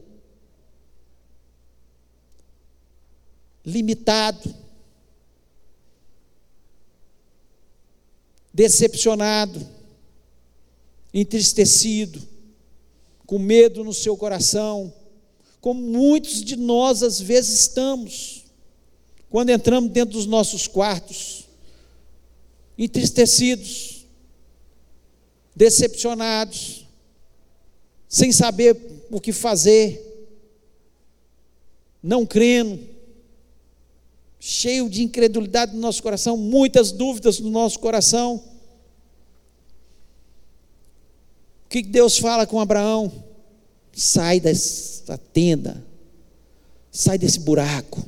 limitado, 3.64 4.52
decepcionado, 8.52 9.64
entristecido, 11.14 12.20
com 13.28 13.38
medo 13.38 13.84
no 13.84 13.92
seu 13.92 14.16
coração, 14.16 14.90
como 15.60 15.82
muitos 15.82 16.42
de 16.42 16.56
nós 16.56 17.02
às 17.02 17.20
vezes 17.20 17.60
estamos, 17.60 18.46
quando 19.28 19.50
entramos 19.50 19.90
dentro 19.90 20.14
dos 20.14 20.24
nossos 20.24 20.66
quartos, 20.66 21.44
entristecidos, 22.78 24.06
decepcionados, 25.54 26.86
sem 28.08 28.32
saber 28.32 29.04
o 29.10 29.20
que 29.20 29.30
fazer, 29.30 30.02
não 32.02 32.24
crendo, 32.24 32.80
cheio 34.40 34.88
de 34.88 35.02
incredulidade 35.02 35.74
no 35.74 35.82
nosso 35.82 36.02
coração, 36.02 36.34
muitas 36.34 36.92
dúvidas 36.92 37.38
no 37.40 37.50
nosso 37.50 37.78
coração. 37.78 38.42
O 41.68 41.70
que 41.70 41.82
Deus 41.82 42.18
fala 42.18 42.46
com 42.46 42.58
Abraão? 42.58 43.12
Sai 43.92 44.40
dessa 44.40 45.18
tenda, 45.18 45.84
sai 46.90 47.18
desse 47.18 47.40
buraco, 47.40 48.02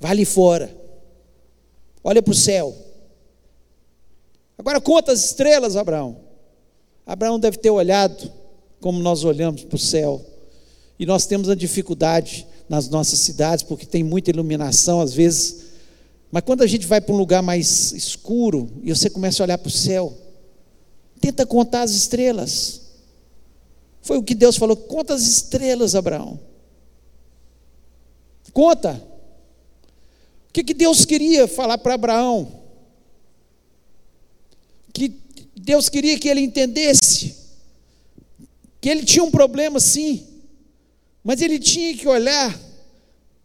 vai 0.00 0.10
ali 0.12 0.24
fora, 0.24 0.74
Olha 2.04 2.22
para 2.22 2.32
o 2.32 2.36
céu. 2.36 2.76
Agora 4.58 4.78
conta 4.78 5.10
as 5.10 5.24
estrelas, 5.24 5.74
Abraão. 5.74 6.18
Abraão 7.06 7.40
deve 7.40 7.56
ter 7.56 7.70
olhado 7.70 8.30
como 8.78 9.00
nós 9.00 9.24
olhamos 9.24 9.64
para 9.64 9.76
o 9.76 9.78
céu. 9.78 10.22
E 10.98 11.06
nós 11.06 11.24
temos 11.24 11.48
a 11.48 11.54
dificuldade 11.54 12.46
nas 12.68 12.90
nossas 12.90 13.18
cidades, 13.20 13.64
porque 13.64 13.86
tem 13.86 14.04
muita 14.04 14.30
iluminação 14.30 15.00
às 15.00 15.14
vezes. 15.14 15.64
Mas 16.30 16.42
quando 16.44 16.62
a 16.62 16.66
gente 16.66 16.86
vai 16.86 17.00
para 17.00 17.14
um 17.14 17.18
lugar 17.18 17.42
mais 17.42 17.92
escuro 17.92 18.70
e 18.82 18.94
você 18.94 19.08
começa 19.08 19.42
a 19.42 19.44
olhar 19.44 19.58
para 19.58 19.68
o 19.68 19.72
céu, 19.72 20.14
tenta 21.24 21.46
contar 21.46 21.82
as 21.82 21.92
estrelas. 21.92 22.82
Foi 24.02 24.18
o 24.18 24.22
que 24.22 24.34
Deus 24.34 24.56
falou: 24.56 24.76
conta 24.76 25.14
as 25.14 25.22
estrelas, 25.22 25.94
Abraão. 25.94 26.38
Conta. 28.52 29.02
O 30.48 30.52
que, 30.52 30.62
que 30.62 30.74
Deus 30.74 31.04
queria 31.04 31.48
falar 31.48 31.78
para 31.78 31.94
Abraão? 31.94 32.62
Que 34.92 35.08
Deus 35.56 35.88
queria 35.88 36.18
que 36.18 36.28
ele 36.28 36.40
entendesse 36.40 37.44
que 38.80 38.90
ele 38.90 39.02
tinha 39.02 39.24
um 39.24 39.30
problema 39.30 39.80
sim, 39.80 40.26
mas 41.24 41.40
ele 41.40 41.58
tinha 41.58 41.96
que 41.96 42.06
olhar 42.06 42.60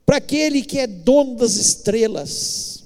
para 0.06 0.18
aquele 0.18 0.62
que 0.62 0.78
é 0.78 0.86
dono 0.86 1.38
das 1.38 1.54
estrelas, 1.54 2.79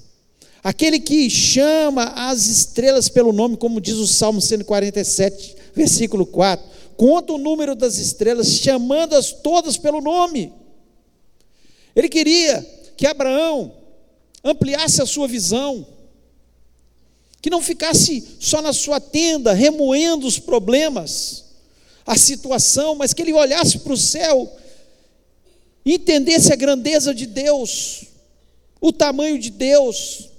aquele 0.64 0.98
que 0.98 1.28
chama 1.28 2.04
as 2.16 2.46
estrelas 2.46 3.10
pelo 3.10 3.34
nome, 3.34 3.58
como 3.58 3.82
diz 3.82 3.96
o 3.96 4.06
Salmo 4.06 4.40
147, 4.40 5.54
versículo 5.74 6.24
4. 6.24 6.66
Conta 6.96 7.34
o 7.34 7.38
número 7.38 7.74
das 7.74 7.98
estrelas, 7.98 8.48
chamando-as 8.48 9.30
todas 9.30 9.76
pelo 9.76 10.00
nome. 10.00 10.50
Ele 11.94 12.08
queria 12.08 12.64
que 12.96 13.06
Abraão 13.06 13.74
ampliasse 14.42 15.02
a 15.02 15.06
sua 15.06 15.28
visão, 15.28 15.86
que 17.42 17.50
não 17.50 17.60
ficasse 17.60 18.36
só 18.40 18.62
na 18.62 18.72
sua 18.72 18.98
tenda, 18.98 19.52
remoendo 19.52 20.26
os 20.26 20.38
problemas, 20.38 21.44
a 22.06 22.16
situação, 22.16 22.94
mas 22.94 23.12
que 23.12 23.20
ele 23.20 23.34
olhasse 23.34 23.80
para 23.80 23.92
o 23.92 23.98
céu, 23.98 24.50
entendesse 25.84 26.52
a 26.52 26.56
grandeza 26.56 27.14
de 27.14 27.26
Deus, 27.26 28.04
o 28.80 28.92
tamanho 28.92 29.38
de 29.38 29.50
Deus, 29.50 30.30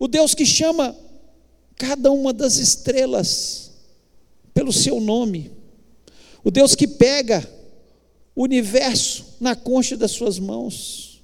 o 0.00 0.08
Deus 0.08 0.34
que 0.34 0.46
chama 0.46 0.96
cada 1.76 2.10
uma 2.10 2.32
das 2.32 2.56
estrelas 2.56 3.70
pelo 4.54 4.72
seu 4.72 4.98
nome, 4.98 5.52
o 6.42 6.50
Deus 6.50 6.74
que 6.74 6.88
pega 6.88 7.46
o 8.34 8.44
universo 8.44 9.36
na 9.38 9.54
concha 9.54 9.98
das 9.98 10.12
suas 10.12 10.38
mãos. 10.38 11.20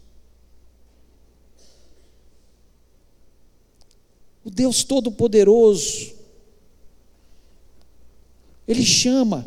O 4.45 4.51
Deus 4.51 4.85
Todo-Poderoso, 4.85 6.15
Ele 8.69 8.85
chama, 8.85 9.47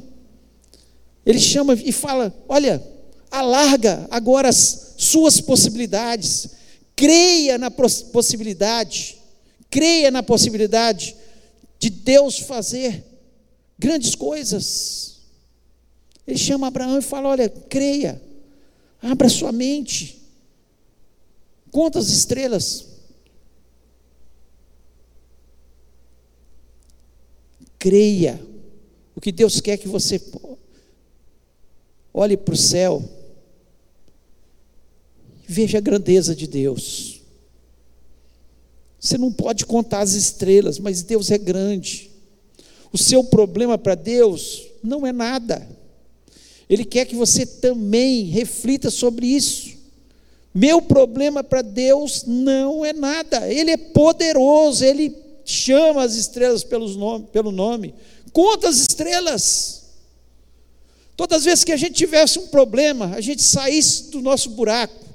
Ele 1.23 1.39
chama 1.39 1.75
e 1.75 1.91
fala: 1.91 2.35
olha, 2.49 2.83
alarga 3.29 4.07
agora 4.09 4.49
as 4.49 4.95
suas 4.97 5.39
possibilidades, 5.39 6.49
creia 6.95 7.59
na 7.59 7.69
possibilidade, 7.69 9.18
creia 9.69 10.09
na 10.09 10.23
possibilidade 10.23 11.15
de 11.77 11.89
Deus 11.89 12.39
fazer 12.39 13.03
grandes 13.77 14.15
coisas. 14.15 15.21
Ele 16.27 16.37
chama 16.37 16.67
Abraão 16.67 16.99
e 16.99 17.01
fala: 17.01 17.29
olha, 17.29 17.49
creia, 17.49 18.21
abra 19.01 19.29
sua 19.29 19.51
mente, 19.51 20.21
conta 21.71 21.99
as 21.99 22.07
estrelas. 22.07 22.87
Creia. 27.77 28.45
O 29.15 29.21
que 29.21 29.31
Deus 29.31 29.61
quer 29.61 29.77
que 29.77 29.87
você 29.87 30.21
olhe 32.13 32.35
para 32.35 32.53
o 32.53 32.57
céu, 32.57 33.03
veja 35.47 35.77
a 35.77 35.81
grandeza 35.81 36.35
de 36.35 36.47
Deus. 36.47 37.18
Você 38.99 39.17
não 39.17 39.31
pode 39.31 39.65
contar 39.65 40.01
as 40.01 40.13
estrelas, 40.13 40.77
mas 40.77 41.01
Deus 41.01 41.31
é 41.31 41.37
grande. 41.37 42.09
O 42.91 42.97
seu 42.97 43.23
problema 43.23 43.77
para 43.77 43.95
Deus 43.95 44.67
não 44.83 45.07
é 45.07 45.13
nada. 45.13 45.67
Ele 46.69 46.83
quer 46.83 47.05
que 47.05 47.15
você 47.15 47.45
também 47.45 48.25
reflita 48.25 48.91
sobre 48.91 49.25
isso. 49.25 49.77
Meu 50.53 50.81
problema 50.81 51.43
para 51.43 51.61
Deus 51.61 52.23
não 52.25 52.83
é 52.83 52.91
nada. 52.91 53.51
Ele 53.51 53.71
é 53.71 53.77
poderoso, 53.77 54.83
ele 54.83 55.15
chama 55.45 56.03
as 56.03 56.15
estrelas 56.15 56.63
pelos 56.63 56.95
nome, 56.95 57.25
pelo 57.31 57.51
nome. 57.51 57.93
Conta 58.33 58.67
as 58.67 58.77
estrelas. 58.77 59.83
Todas 61.15 61.39
as 61.39 61.45
vezes 61.45 61.63
que 61.63 61.71
a 61.71 61.77
gente 61.77 61.93
tivesse 61.93 62.39
um 62.39 62.47
problema, 62.47 63.13
a 63.15 63.21
gente 63.21 63.41
saísse 63.41 64.09
do 64.09 64.21
nosso 64.21 64.51
buraco, 64.51 65.05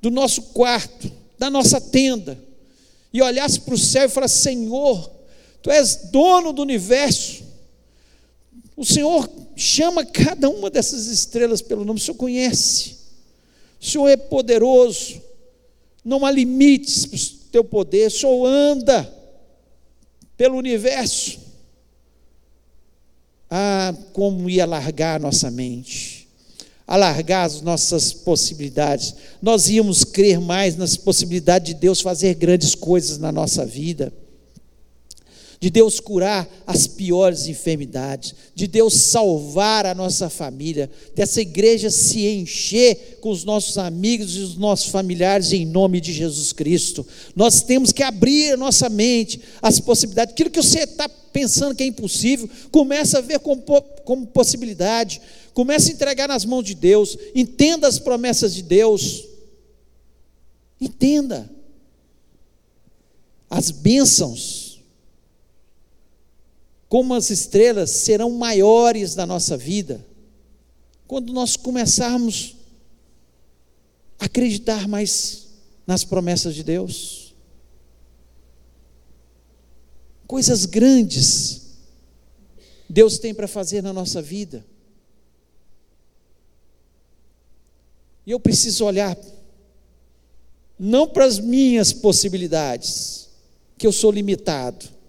do 0.00 0.10
nosso 0.10 0.42
quarto, 0.42 1.10
da 1.38 1.50
nossa 1.50 1.80
tenda, 1.80 2.38
e 3.12 3.22
olhasse 3.22 3.60
para 3.60 3.74
o 3.74 3.78
céu 3.78 4.06
e 4.06 4.08
falasse: 4.08 4.38
Senhor, 4.38 5.10
Tu 5.62 5.70
és 5.70 6.08
dono 6.10 6.52
do 6.52 6.62
universo. 6.62 7.44
O 8.76 8.84
Senhor 8.84 9.28
chama 9.54 10.04
cada 10.04 10.48
uma 10.48 10.70
dessas 10.70 11.06
estrelas 11.06 11.60
pelo 11.60 11.84
nome, 11.84 12.00
o 12.00 12.02
Senhor 12.02 12.16
conhece. 12.16 12.96
O 13.80 13.84
Senhor 13.84 14.08
é 14.08 14.16
poderoso. 14.16 15.20
Não 16.02 16.24
há 16.24 16.30
limites 16.30 17.04
para 17.04 17.16
o 17.16 17.50
teu 17.52 17.64
poder. 17.64 18.06
O 18.06 18.10
Senhor 18.10 18.46
anda 18.46 19.12
pelo 20.36 20.56
universo. 20.56 21.38
Ah, 23.50 23.94
como 24.12 24.48
ia 24.48 24.62
alargar 24.62 25.16
a 25.16 25.18
nossa 25.18 25.50
mente, 25.50 26.19
alargar 26.90 27.44
as 27.44 27.62
nossas 27.62 28.12
possibilidades. 28.12 29.14
Nós 29.40 29.68
íamos 29.68 30.02
crer 30.02 30.40
mais 30.40 30.76
nas 30.76 30.96
possibilidades 30.96 31.72
de 31.72 31.80
Deus 31.80 32.00
fazer 32.00 32.34
grandes 32.34 32.74
coisas 32.74 33.16
na 33.16 33.30
nossa 33.30 33.64
vida 33.64 34.12
de 35.60 35.68
Deus 35.68 36.00
curar 36.00 36.48
as 36.66 36.86
piores 36.86 37.46
enfermidades, 37.46 38.34
de 38.54 38.66
Deus 38.66 38.94
salvar 38.94 39.84
a 39.84 39.94
nossa 39.94 40.30
família, 40.30 40.90
dessa 41.14 41.42
igreja 41.42 41.90
se 41.90 42.26
encher 42.26 43.18
com 43.20 43.28
os 43.28 43.44
nossos 43.44 43.76
amigos 43.76 44.36
e 44.36 44.38
os 44.38 44.56
nossos 44.56 44.86
familiares 44.86 45.52
em 45.52 45.66
nome 45.66 46.00
de 46.00 46.14
Jesus 46.14 46.54
Cristo. 46.54 47.06
Nós 47.36 47.60
temos 47.60 47.92
que 47.92 48.02
abrir 48.02 48.54
a 48.54 48.56
nossa 48.56 48.88
mente 48.88 49.38
às 49.60 49.78
possibilidades. 49.78 50.32
Aquilo 50.32 50.48
que 50.48 50.62
você 50.62 50.84
está 50.84 51.06
pensando 51.06 51.74
que 51.74 51.82
é 51.82 51.86
impossível, 51.86 52.48
começa 52.70 53.18
a 53.18 53.20
ver 53.20 53.38
como, 53.40 53.62
como 54.02 54.26
possibilidade, 54.28 55.20
começa 55.52 55.90
a 55.90 55.92
entregar 55.92 56.26
nas 56.26 56.46
mãos 56.46 56.64
de 56.64 56.74
Deus, 56.74 57.18
entenda 57.34 57.86
as 57.86 57.98
promessas 57.98 58.54
de 58.54 58.62
Deus. 58.62 59.28
Entenda 60.80 61.50
as 63.50 63.70
bênçãos 63.70 64.69
como 66.90 67.14
as 67.14 67.30
estrelas 67.30 67.88
serão 67.88 68.32
maiores 68.32 69.14
na 69.14 69.24
nossa 69.24 69.56
vida 69.56 70.04
quando 71.06 71.32
nós 71.32 71.56
começarmos 71.56 72.56
a 74.18 74.24
acreditar 74.24 74.88
mais 74.88 75.46
nas 75.86 76.02
promessas 76.02 76.52
de 76.52 76.64
Deus. 76.64 77.32
Coisas 80.26 80.66
grandes 80.66 81.78
Deus 82.88 83.20
tem 83.20 83.32
para 83.32 83.46
fazer 83.46 83.82
na 83.82 83.92
nossa 83.92 84.20
vida. 84.20 84.66
E 88.26 88.32
eu 88.32 88.40
preciso 88.40 88.84
olhar 88.84 89.16
não 90.76 91.06
para 91.06 91.24
as 91.24 91.38
minhas 91.38 91.92
possibilidades, 91.92 93.28
que 93.78 93.86
eu 93.86 93.92
sou 93.92 94.10
limitado 94.10 94.99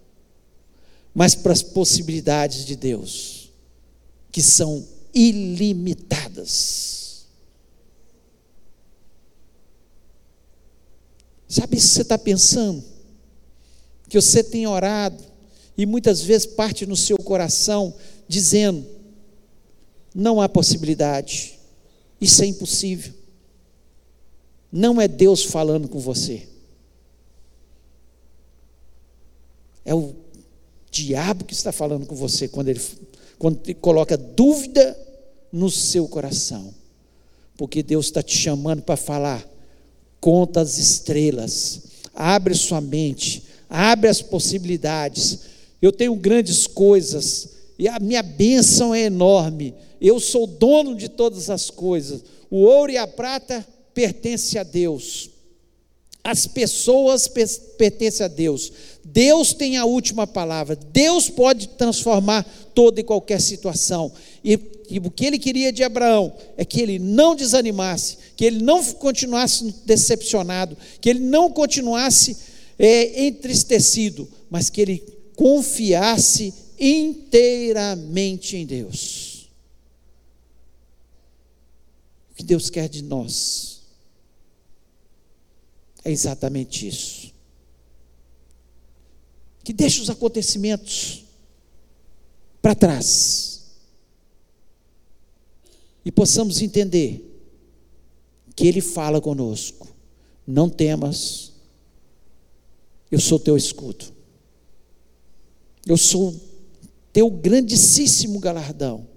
mas 1.13 1.35
para 1.35 1.51
as 1.51 1.61
possibilidades 1.61 2.65
de 2.65 2.75
Deus, 2.75 3.51
que 4.31 4.41
são 4.41 4.85
ilimitadas. 5.13 7.25
Sabe 11.47 11.79
se 11.79 11.89
você 11.89 12.01
está 12.01 12.17
pensando? 12.17 12.83
Que 14.07 14.19
você 14.19 14.43
tem 14.43 14.65
orado 14.65 15.21
e 15.77 15.85
muitas 15.85 16.21
vezes 16.21 16.45
parte 16.45 16.85
no 16.85 16.95
seu 16.95 17.17
coração 17.17 17.93
dizendo: 18.27 18.85
não 20.15 20.39
há 20.39 20.47
possibilidade, 20.47 21.59
isso 22.19 22.41
é 22.43 22.45
impossível. 22.45 23.13
Não 24.71 25.01
é 25.01 25.07
Deus 25.07 25.43
falando 25.43 25.89
com 25.89 25.99
você. 25.99 26.47
É 29.83 29.93
o 29.93 30.15
diabo 30.91 31.45
que 31.45 31.53
está 31.53 31.71
falando 31.71 32.05
com 32.05 32.15
você 32.15 32.47
quando 32.47 32.67
ele, 32.67 32.81
quando 33.39 33.59
ele 33.63 33.73
coloca 33.75 34.17
dúvida 34.17 34.97
no 35.51 35.71
seu 35.71 36.07
coração. 36.07 36.73
Porque 37.57 37.81
Deus 37.81 38.07
está 38.07 38.21
te 38.21 38.37
chamando 38.37 38.81
para 38.83 38.97
falar. 38.97 39.47
Conta 40.19 40.61
as 40.61 40.77
estrelas, 40.77 41.81
Abre 42.13 42.53
sua 42.53 42.81
mente, 42.81 43.43
abre 43.69 44.09
as 44.09 44.21
possibilidades. 44.21 45.39
Eu 45.81 45.91
tenho 45.91 46.15
grandes 46.15 46.67
coisas 46.67 47.49
e 47.79 47.87
a 47.87 47.99
minha 47.99 48.21
bênção 48.21 48.93
é 48.93 49.03
enorme. 49.03 49.73
Eu 49.99 50.19
sou 50.19 50.45
dono 50.45 50.95
de 50.95 51.09
todas 51.09 51.49
as 51.49 51.69
coisas. 51.69 52.23
O 52.49 52.57
ouro 52.57 52.91
e 52.91 52.97
a 52.97 53.07
prata 53.07 53.65
pertencem 53.93 54.59
a 54.59 54.63
Deus. 54.63 55.30
As 56.23 56.45
pessoas 56.45 57.27
pertencem 57.77 58.25
a 58.25 58.29
Deus. 58.29 58.71
Deus 59.03 59.53
tem 59.53 59.77
a 59.77 59.85
última 59.85 60.27
palavra. 60.27 60.75
Deus 60.75 61.29
pode 61.29 61.69
transformar 61.69 62.43
toda 62.75 63.01
e 63.01 63.03
qualquer 63.03 63.41
situação. 63.41 64.11
E, 64.43 64.59
e, 64.89 64.99
o 64.99 65.09
que 65.09 65.25
ele 65.25 65.39
queria 65.39 65.73
de 65.73 65.83
Abraão 65.83 66.31
é 66.57 66.63
que 66.63 66.79
ele 66.79 66.99
não 66.99 67.35
desanimasse, 67.35 68.17
que 68.35 68.45
ele 68.45 68.63
não 68.63 68.83
continuasse 68.83 69.73
decepcionado, 69.83 70.77
que 70.99 71.09
ele 71.09 71.19
não 71.19 71.51
continuasse 71.51 72.37
é, 72.77 73.25
entristecido, 73.25 74.29
mas 74.49 74.69
que 74.69 74.81
ele 74.81 75.03
confiasse 75.35 76.53
inteiramente 76.79 78.57
em 78.57 78.65
Deus. 78.65 79.49
O 82.31 82.35
que 82.35 82.43
Deus 82.43 82.69
quer 82.69 82.87
de 82.87 83.01
nós 83.01 83.80
é 86.03 86.11
exatamente 86.11 86.87
isso. 86.87 87.31
Que 89.63 89.73
deixe 89.73 90.01
os 90.01 90.09
acontecimentos 90.09 91.25
para 92.61 92.75
trás 92.75 93.61
e 96.03 96.11
possamos 96.11 96.61
entender 96.61 97.27
que 98.55 98.67
Ele 98.67 98.81
fala 98.81 99.21
conosco. 99.21 99.87
Não 100.45 100.69
temas, 100.69 101.51
eu 103.11 103.19
sou 103.19 103.39
teu 103.39 103.55
escudo, 103.55 104.05
eu 105.85 105.95
sou 105.95 106.35
teu 107.13 107.29
grandíssimo 107.29 108.39
galardão, 108.39 109.07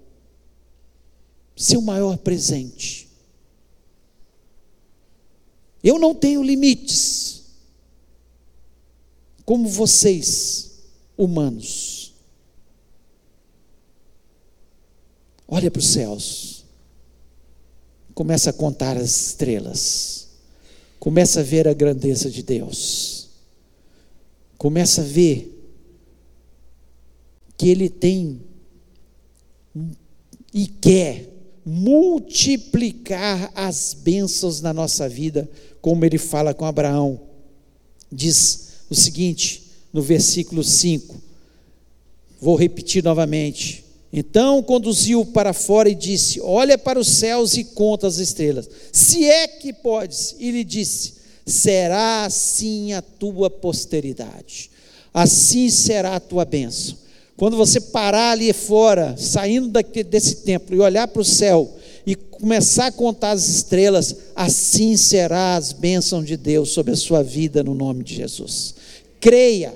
seu 1.55 1.81
maior 1.81 2.17
presente. 2.17 3.04
Eu 5.85 5.99
não 5.99 6.15
tenho 6.15 6.41
limites, 6.41 7.43
como 9.45 9.69
vocês, 9.69 10.71
humanos. 11.15 12.11
Olha 15.47 15.69
para 15.69 15.79
os 15.79 15.85
céus, 15.85 16.65
começa 18.15 18.49
a 18.49 18.53
contar 18.53 18.97
as 18.97 19.27
estrelas, 19.27 20.29
começa 20.99 21.41
a 21.41 21.43
ver 21.43 21.67
a 21.67 21.73
grandeza 21.73 22.31
de 22.31 22.41
Deus, 22.41 23.29
começa 24.57 25.01
a 25.01 25.05
ver 25.05 25.55
que 27.55 27.69
Ele 27.69 27.91
tem 27.91 28.41
e 30.51 30.65
quer 30.65 31.35
multiplicar 31.65 33.51
as 33.55 33.95
bênçãos 33.95 34.61
na 34.61 34.71
nossa 34.71 35.09
vida, 35.09 35.49
como 35.85 36.03
Ele 36.03 36.17
fala 36.17 36.51
com 36.51 36.65
Abraão. 36.65 37.21
Diz 38.11 38.69
o 38.89 38.95
seguinte, 38.95 39.65
no 39.93 40.01
versículo 40.01 40.63
5, 40.63 41.15
vou 42.41 42.55
repetir 42.55 43.03
novamente. 43.03 43.85
Então 44.11 44.63
conduziu 44.63 45.23
para 45.27 45.53
fora 45.53 45.87
e 45.87 45.93
disse: 45.93 46.41
Olha 46.41 46.75
para 46.75 46.97
os 46.97 47.07
céus 47.07 47.55
e 47.55 47.63
conta 47.63 48.07
as 48.07 48.17
estrelas, 48.17 48.67
se 48.91 49.25
é 49.25 49.47
que 49.47 49.71
podes. 49.71 50.35
E 50.39 50.49
lhe 50.49 50.63
disse: 50.63 51.13
Será 51.45 52.25
assim 52.25 52.93
a 52.93 53.01
tua 53.03 53.47
posteridade, 53.47 54.71
assim 55.13 55.69
será 55.69 56.15
a 56.15 56.19
tua 56.19 56.45
bênção. 56.45 56.97
Quando 57.37 57.57
você 57.57 57.79
parar 57.79 58.31
ali 58.31 58.51
fora, 58.53 59.15
saindo 59.19 59.67
daqui, 59.67 60.03
desse 60.03 60.37
templo 60.37 60.75
e 60.75 60.79
olhar 60.79 61.07
para 61.07 61.21
o 61.21 61.25
céu 61.25 61.77
e 62.05 62.15
começar 62.15 62.87
a 62.87 62.91
contar 62.91 63.31
as 63.31 63.47
estrelas, 63.47 64.15
assim 64.35 64.95
será 64.95 65.55
as 65.55 65.71
bênçãos 65.71 66.25
de 66.25 66.37
Deus 66.37 66.69
sobre 66.69 66.93
a 66.93 66.97
sua 66.97 67.23
vida 67.23 67.63
no 67.63 67.73
nome 67.73 68.03
de 68.03 68.15
Jesus. 68.15 68.75
Creia, 69.19 69.73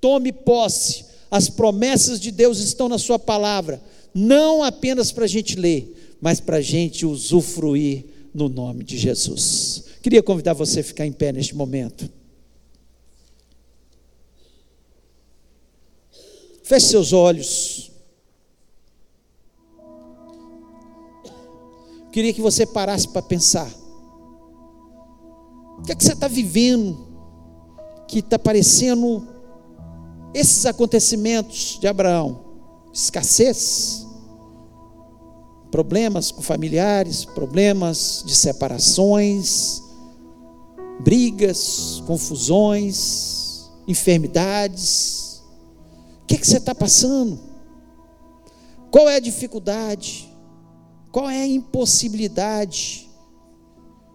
tome 0.00 0.32
posse, 0.32 1.04
as 1.30 1.48
promessas 1.48 2.20
de 2.20 2.30
Deus 2.30 2.60
estão 2.60 2.88
na 2.88 2.98
Sua 2.98 3.18
palavra, 3.18 3.82
não 4.14 4.62
apenas 4.62 5.10
para 5.10 5.24
a 5.24 5.28
gente 5.28 5.56
ler, 5.56 6.16
mas 6.20 6.40
para 6.40 6.58
a 6.58 6.62
gente 6.62 7.04
usufruir 7.04 8.04
no 8.32 8.48
nome 8.48 8.84
de 8.84 8.96
Jesus. 8.96 9.84
Queria 10.02 10.22
convidar 10.22 10.54
você 10.54 10.80
a 10.80 10.84
ficar 10.84 11.06
em 11.06 11.12
pé 11.12 11.32
neste 11.32 11.54
momento. 11.54 12.08
Feche 16.62 16.86
seus 16.86 17.12
olhos. 17.12 17.87
Queria 22.12 22.32
que 22.32 22.40
você 22.40 22.66
parasse 22.66 23.08
para 23.08 23.22
pensar. 23.22 23.70
O 25.78 25.82
que 25.82 25.92
é 25.92 25.94
que 25.94 26.02
você 26.02 26.12
está 26.12 26.28
vivendo 26.28 27.06
que 28.08 28.20
está 28.20 28.38
parecendo 28.38 29.26
esses 30.34 30.66
acontecimentos 30.66 31.78
de 31.80 31.86
Abraão? 31.86 32.44
Escassez, 32.92 34.06
problemas 35.70 36.30
com 36.32 36.42
familiares, 36.42 37.24
problemas 37.24 38.24
de 38.26 38.34
separações, 38.34 39.82
brigas, 41.00 42.02
confusões, 42.06 43.70
enfermidades 43.86 45.18
que, 46.28 46.36
que 46.36 46.46
você 46.46 46.58
está 46.58 46.74
passando? 46.74 47.40
Qual 48.90 49.08
é 49.08 49.16
a 49.16 49.20
dificuldade? 49.20 50.27
Qual 51.10 51.28
é 51.28 51.42
a 51.42 51.46
impossibilidade? 51.46 53.08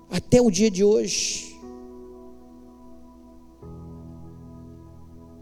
Até 0.09 0.41
o 0.41 0.51
dia 0.51 0.69
de 0.69 0.83
hoje. 0.83 1.59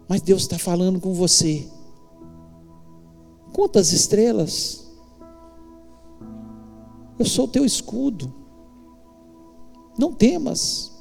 Mas 0.08 0.22
Deus 0.22 0.42
está 0.42 0.58
falando 0.58 1.00
com 1.00 1.12
você. 1.14 1.68
Quantas 3.52 3.92
estrelas? 3.92 4.90
Eu 7.18 7.26
sou 7.26 7.44
o 7.44 7.48
teu 7.48 7.64
escudo. 7.64 8.32
Não 9.98 10.12
temas. 10.12 10.92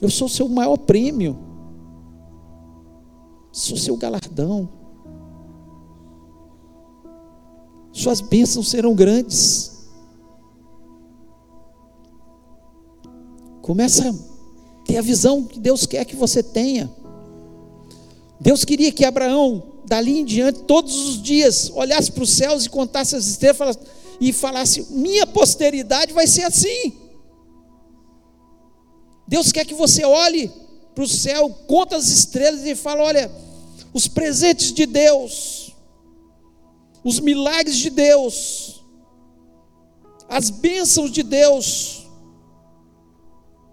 Eu 0.00 0.10
sou 0.10 0.26
o 0.26 0.30
seu 0.30 0.48
maior 0.48 0.76
prêmio 0.76 1.54
sou 3.54 3.76
seu 3.76 3.96
galardão. 3.96 4.68
Suas 8.04 8.20
bênçãos 8.20 8.68
serão 8.68 8.94
grandes. 8.94 9.70
Começa 13.62 14.10
a 14.10 14.84
ter 14.84 14.98
a 14.98 15.00
visão 15.00 15.42
que 15.42 15.58
Deus 15.58 15.86
quer 15.86 16.04
que 16.04 16.14
você 16.14 16.42
tenha. 16.42 16.92
Deus 18.38 18.62
queria 18.62 18.92
que 18.92 19.06
Abraão, 19.06 19.62
dali 19.86 20.18
em 20.18 20.24
diante, 20.26 20.64
todos 20.64 20.94
os 20.94 21.22
dias, 21.22 21.72
olhasse 21.74 22.12
para 22.12 22.24
os 22.24 22.28
céus 22.28 22.66
e 22.66 22.68
contasse 22.68 23.16
as 23.16 23.24
estrelas 23.24 23.78
e 24.20 24.34
falasse: 24.34 24.86
Minha 24.90 25.26
posteridade 25.26 26.12
vai 26.12 26.26
ser 26.26 26.42
assim. 26.42 26.92
Deus 29.26 29.50
quer 29.50 29.64
que 29.64 29.72
você 29.72 30.04
olhe 30.04 30.52
para 30.94 31.04
o 31.04 31.08
céu, 31.08 31.48
conta 31.66 31.96
as 31.96 32.08
estrelas 32.08 32.66
e 32.66 32.74
fala: 32.74 33.02
Olha, 33.02 33.32
os 33.94 34.06
presentes 34.06 34.74
de 34.74 34.84
Deus, 34.84 35.63
os 37.04 37.20
milagres 37.20 37.76
de 37.76 37.90
Deus, 37.90 38.84
as 40.28 40.48
bênçãos 40.48 41.10
de 41.10 41.22
Deus 41.22 42.10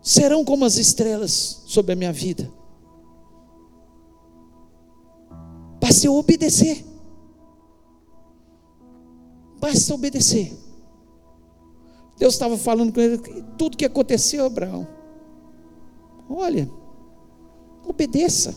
serão 0.01 0.43
como 0.43 0.65
as 0.65 0.77
estrelas 0.77 1.63
sobre 1.65 1.93
a 1.93 1.95
minha 1.95 2.11
vida. 2.11 2.51
Basta 5.79 6.05
eu 6.05 6.15
obedecer. 6.15 6.85
Basta 9.59 9.93
obedecer. 9.93 10.57
Deus 12.17 12.33
estava 12.33 12.57
falando 12.57 12.93
com 12.93 12.99
ele 12.99 13.17
tudo 13.57 13.77
que 13.77 13.85
aconteceu, 13.85 14.45
Abraão. 14.45 14.87
Olha, 16.29 16.69
obedeça 17.83 18.55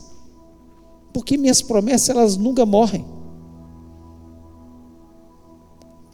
porque 1.12 1.38
minhas 1.38 1.62
promessas 1.62 2.08
elas 2.08 2.36
nunca 2.36 2.66
morrem. 2.66 3.13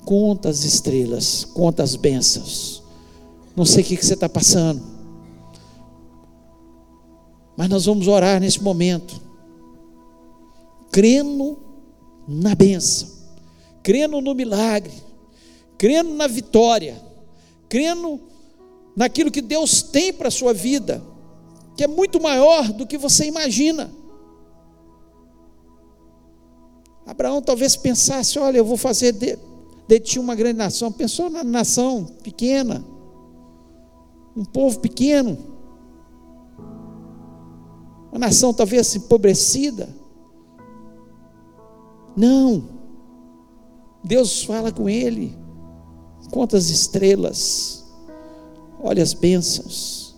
Conta 0.05 0.49
as 0.49 0.65
estrelas, 0.65 1.45
conta 1.45 1.83
as 1.83 1.95
bênçãos. 1.97 2.83
Não 3.55 3.65
sei 3.65 3.83
o 3.83 3.87
que 3.87 3.97
você 3.97 4.15
está 4.15 4.29
passando, 4.29 4.83
mas 7.57 7.69
nós 7.69 7.85
vamos 7.85 8.09
orar 8.09 8.41
nesse 8.41 8.63
momento, 8.63 9.21
crendo 10.91 11.59
na 12.27 12.55
bênção, 12.55 13.09
crendo 13.83 14.21
no 14.21 14.35
milagre, 14.35 14.95
crendo 15.77 16.15
na 16.15 16.27
vitória, 16.27 16.99
crendo 17.69 18.21
naquilo 18.97 19.31
que 19.31 19.43
Deus 19.43 19.83
tem 19.83 20.13
para 20.13 20.29
a 20.29 20.31
sua 20.31 20.55
vida, 20.55 21.03
que 21.77 21.85
é 21.85 21.89
muito 21.89 22.21
maior 22.21 22.73
do 22.73 22.87
que 22.87 22.97
você 22.97 23.27
imagina. 23.27 23.91
Abraão 27.05 27.43
talvez 27.43 27.77
pensasse: 27.77 28.39
olha, 28.39 28.59
eu 28.59 28.65
vou 28.65 28.77
fazer 28.77 29.13
de, 29.13 29.37
de 29.99 30.01
ti 30.01 30.19
uma 30.19 30.35
grande 30.35 30.59
nação. 30.59 30.93
Pensou 30.93 31.29
na 31.29 31.43
nação 31.43 32.05
pequena, 32.23 32.85
um 34.37 34.45
povo 34.45 34.79
pequeno, 34.79 35.37
uma 38.11 38.19
nação 38.19 38.55
talvez 38.55 38.95
empobrecida. 38.95 39.89
Não, 42.17 42.65
Deus 44.05 44.45
fala 44.45 44.71
com 44.71 44.89
ele: 44.89 45.37
quantas 46.31 46.71
estrelas, 46.71 47.85
olha 48.81 49.03
as 49.03 49.13
bênçãos, 49.13 50.15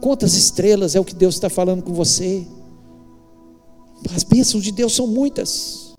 quantas 0.00 0.34
estrelas 0.34 0.94
é 0.94 1.00
o 1.00 1.04
que 1.04 1.14
Deus 1.14 1.34
está 1.34 1.50
falando 1.50 1.82
com 1.82 1.92
você. 1.92 2.46
As 4.14 4.24
bênçãos 4.24 4.64
de 4.64 4.72
Deus 4.72 4.94
são 4.94 5.06
muitas. 5.06 5.91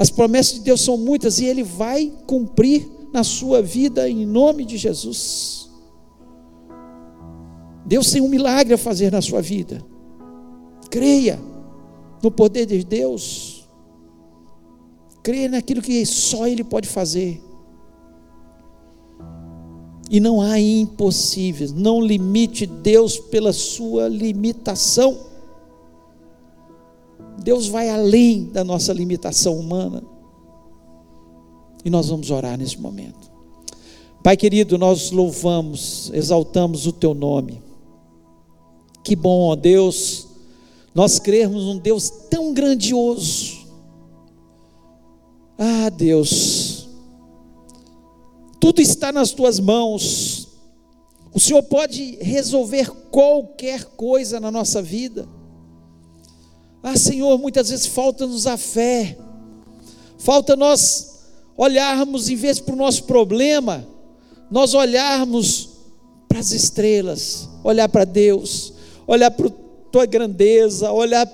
As 0.00 0.08
promessas 0.08 0.54
de 0.54 0.60
Deus 0.60 0.80
são 0.80 0.96
muitas 0.96 1.40
e 1.40 1.44
Ele 1.44 1.62
vai 1.62 2.10
cumprir 2.26 2.88
na 3.12 3.22
sua 3.22 3.60
vida 3.60 4.08
em 4.08 4.24
nome 4.24 4.64
de 4.64 4.78
Jesus. 4.78 5.68
Deus 7.84 8.10
tem 8.10 8.22
um 8.22 8.28
milagre 8.28 8.72
a 8.72 8.78
fazer 8.78 9.12
na 9.12 9.20
sua 9.20 9.42
vida. 9.42 9.84
Creia 10.90 11.38
no 12.22 12.30
poder 12.30 12.64
de 12.64 12.82
Deus. 12.82 13.68
Creia 15.22 15.50
naquilo 15.50 15.82
que 15.82 16.06
só 16.06 16.46
Ele 16.46 16.64
pode 16.64 16.88
fazer. 16.88 17.38
E 20.10 20.18
não 20.18 20.40
há 20.40 20.58
impossíveis. 20.58 21.72
Não 21.72 22.00
limite 22.00 22.64
Deus 22.64 23.18
pela 23.18 23.52
sua 23.52 24.08
limitação. 24.08 25.29
Deus 27.42 27.66
vai 27.66 27.88
além 27.88 28.44
da 28.44 28.62
nossa 28.62 28.92
limitação 28.92 29.58
humana. 29.58 30.02
E 31.84 31.90
nós 31.90 32.08
vamos 32.08 32.30
orar 32.30 32.58
nesse 32.58 32.78
momento. 32.78 33.30
Pai 34.22 34.36
querido, 34.36 34.76
nós 34.76 35.10
louvamos, 35.10 36.10
exaltamos 36.12 36.86
o 36.86 36.92
teu 36.92 37.14
nome. 37.14 37.62
Que 39.02 39.16
bom, 39.16 39.48
ó 39.48 39.56
Deus, 39.56 40.28
nós 40.94 41.18
crermos 41.18 41.64
num 41.64 41.78
Deus 41.78 42.10
tão 42.28 42.52
grandioso. 42.52 43.60
Ah, 45.56 45.88
Deus, 45.88 46.88
tudo 48.60 48.82
está 48.82 49.10
nas 49.10 49.32
tuas 49.32 49.58
mãos. 49.58 50.48
O 51.32 51.40
Senhor 51.40 51.62
pode 51.62 52.16
resolver 52.20 52.90
qualquer 53.10 53.84
coisa 53.84 54.38
na 54.38 54.50
nossa 54.50 54.82
vida. 54.82 55.26
Ah, 56.82 56.96
Senhor, 56.96 57.38
muitas 57.38 57.68
vezes 57.68 57.86
falta-nos 57.86 58.46
a 58.46 58.56
fé, 58.56 59.16
falta 60.18 60.56
nós 60.56 61.26
olharmos, 61.56 62.30
em 62.30 62.36
vez 62.36 62.58
para 62.58 62.72
o 62.72 62.78
nosso 62.78 63.04
problema, 63.04 63.86
nós 64.50 64.72
olharmos 64.72 65.68
para 66.26 66.38
as 66.38 66.52
estrelas, 66.52 67.48
olhar 67.62 67.88
para 67.88 68.04
Deus, 68.04 68.72
olhar 69.06 69.30
para 69.30 69.48
a 69.48 69.52
tua 69.92 70.06
grandeza, 70.06 70.90
olhar 70.90 71.26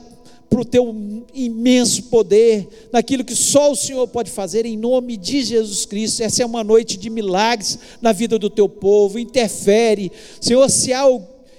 para 0.48 0.60
o 0.60 0.64
teu 0.64 1.24
imenso 1.32 2.04
poder, 2.04 2.88
naquilo 2.92 3.24
que 3.24 3.36
só 3.36 3.70
o 3.70 3.76
Senhor 3.76 4.08
pode 4.08 4.30
fazer, 4.30 4.66
em 4.66 4.76
nome 4.76 5.16
de 5.16 5.44
Jesus 5.44 5.84
Cristo. 5.84 6.22
Essa 6.22 6.42
é 6.42 6.46
uma 6.46 6.64
noite 6.64 6.96
de 6.96 7.08
milagres 7.08 7.78
na 8.00 8.12
vida 8.12 8.38
do 8.38 8.50
teu 8.50 8.68
povo. 8.68 9.18
Interfere, 9.18 10.10
Senhor, 10.40 10.68
se 10.70 10.92
há 10.92 11.06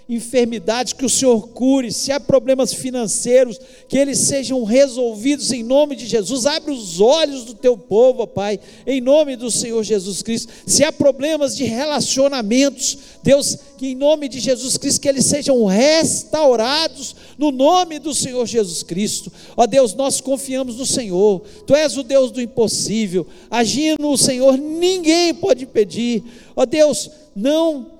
enfermidades, 0.10 0.93
que 0.93 1.05
o 1.05 1.10
Senhor 1.10 1.49
cure, 1.49 1.91
se 1.91 2.12
há 2.12 2.20
problemas 2.20 2.74
financeiros, 2.74 3.60
que 3.89 3.97
eles 3.97 4.20
sejam 4.20 4.64
resolvidos 4.64 5.51
em 5.51 5.64
nome 5.64 5.95
de 5.95 6.05
Jesus. 6.05 6.45
Abre 6.45 6.72
os 6.72 7.01
olhos 7.01 7.43
do 7.43 7.53
teu 7.53 7.78
povo, 7.78 8.26
Pai, 8.26 8.60
em 8.86 9.01
nome 9.01 9.36
do 9.36 9.51
Senhor 9.51 9.84
Jesus 9.84 10.22
Cristo. 10.22 10.51
Se 10.66 10.84
há 10.84 10.91
problemas 10.91 11.58
de 11.58 11.66
relacionamentos, 11.66 12.97
Deus, 13.22 13.58
que 13.78 13.88
em 13.88 13.95
nome 13.95 14.30
de 14.30 14.39
Jesus 14.39 14.78
Cristo, 14.78 15.01
que 15.01 15.10
eles 15.10 15.26
sejam 15.26 15.66
restaurados 15.66 17.16
no 17.38 17.51
nome 17.51 17.99
do 17.99 18.14
Senhor 18.14 18.45
Jesus 18.45 18.84
Cristo. 18.84 19.32
Ó 19.58 19.68
Deus, 19.68 19.93
nós 19.93 20.22
confiamos 20.22 20.78
no 20.78 20.86
Senhor. 20.86 21.41
Tu 21.66 21.76
és 21.76 21.97
o 21.97 22.03
Deus 22.03 22.32
do 22.32 22.41
impossível. 22.41 23.28
Agindo 23.51 24.10
o 24.10 24.18
Senhor, 24.18 24.58
ninguém 24.58 25.34
pode 25.34 25.66
impedir. 25.66 26.24
Ó 26.55 26.66
Deus, 26.66 27.10
não 27.36 27.97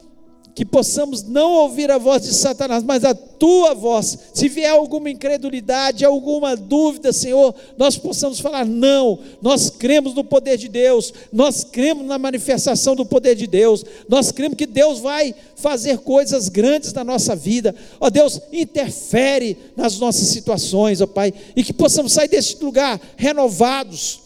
que 0.58 0.66
possamos 0.66 1.22
não 1.22 1.52
ouvir 1.52 1.92
a 1.92 2.00
voz 2.00 2.24
de 2.24 2.34
Satanás, 2.34 2.84
mas 2.84 3.06
a 3.06 3.14
tua 3.14 3.76
voz. 3.76 4.18
Se 4.34 4.50
vier 4.50 4.72
alguma 4.72 5.08
incredulidade, 5.08 6.04
alguma 6.04 6.56
dúvida, 6.56 7.14
Senhor, 7.14 7.54
nós 7.78 7.96
possamos 7.96 8.40
falar: 8.40 8.66
não, 8.66 9.20
nós 9.40 9.70
cremos 9.70 10.16
no 10.16 10.24
poder 10.24 10.58
de 10.58 10.68
Deus, 10.68 11.14
nós 11.32 11.64
cremos 11.64 12.08
na 12.08 12.18
manifestação 12.18 12.96
do 12.96 13.06
poder 13.06 13.36
de 13.36 13.46
Deus, 13.46 13.86
nós 14.10 14.32
cremos 14.32 14.58
que 14.58 14.66
Deus 14.66 14.98
vai 14.98 15.36
fazer 15.58 16.00
coisas 16.00 16.50
grandes 16.50 16.92
na 16.92 17.04
nossa 17.04 17.36
vida. 17.36 17.76
Ó 18.00 18.10
Deus, 18.10 18.42
interfere 18.52 19.56
nas 19.76 20.00
nossas 20.00 20.30
situações, 20.30 21.02
ó 21.02 21.06
Pai, 21.06 21.32
e 21.56 21.64
que 21.64 21.72
possamos 21.72 22.14
sair 22.14 22.30
deste 22.30 22.64
lugar 22.64 23.00
renovados, 23.16 24.22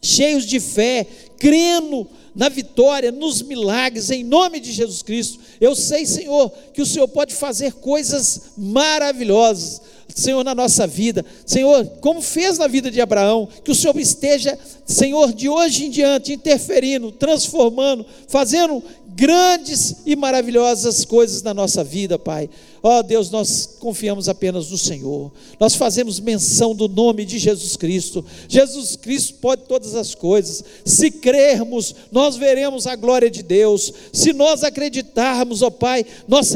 cheios 0.00 0.46
de 0.46 0.58
fé, 0.58 1.06
crendo 1.36 2.08
na 2.34 2.48
vitória, 2.48 3.12
nos 3.12 3.42
milagres, 3.42 4.10
em 4.10 4.24
nome 4.24 4.58
de 4.58 4.72
Jesus 4.72 5.02
Cristo. 5.02 5.38
Eu 5.60 5.74
sei, 5.74 6.04
Senhor, 6.04 6.50
que 6.72 6.82
o 6.82 6.86
Senhor 6.86 7.06
pode 7.06 7.34
fazer 7.34 7.74
coisas 7.74 8.52
maravilhosas, 8.56 9.80
Senhor, 10.08 10.42
na 10.42 10.54
nossa 10.54 10.86
vida. 10.86 11.24
Senhor, 11.46 11.86
como 12.00 12.20
fez 12.20 12.58
na 12.58 12.66
vida 12.66 12.90
de 12.90 13.00
Abraão, 13.00 13.48
que 13.62 13.70
o 13.70 13.74
Senhor 13.74 13.96
esteja, 13.98 14.58
Senhor, 14.84 15.32
de 15.32 15.48
hoje 15.48 15.86
em 15.86 15.90
diante, 15.90 16.32
interferindo, 16.32 17.12
transformando, 17.12 18.04
fazendo 18.28 18.82
grandes 19.14 19.96
e 20.04 20.16
maravilhosas 20.16 21.04
coisas 21.04 21.42
na 21.42 21.54
nossa 21.54 21.84
vida, 21.84 22.18
Pai. 22.18 22.50
Ó 22.86 22.98
oh, 22.98 23.02
Deus, 23.02 23.30
nós 23.30 23.66
confiamos 23.80 24.28
apenas 24.28 24.70
no 24.70 24.76
Senhor. 24.76 25.32
Nós 25.58 25.74
fazemos 25.74 26.20
menção 26.20 26.74
do 26.74 26.86
nome 26.86 27.24
de 27.24 27.38
Jesus 27.38 27.78
Cristo. 27.78 28.22
Jesus 28.46 28.94
Cristo 28.94 29.36
pode 29.40 29.62
todas 29.62 29.94
as 29.94 30.14
coisas. 30.14 30.62
Se 30.84 31.10
crermos, 31.10 31.94
nós 32.12 32.36
veremos 32.36 32.86
a 32.86 32.94
glória 32.94 33.30
de 33.30 33.42
Deus. 33.42 33.90
Se 34.12 34.34
nós 34.34 34.62
acreditarmos, 34.62 35.62
ó 35.62 35.68
oh, 35.68 35.70
Pai, 35.70 36.04
nós 36.28 36.52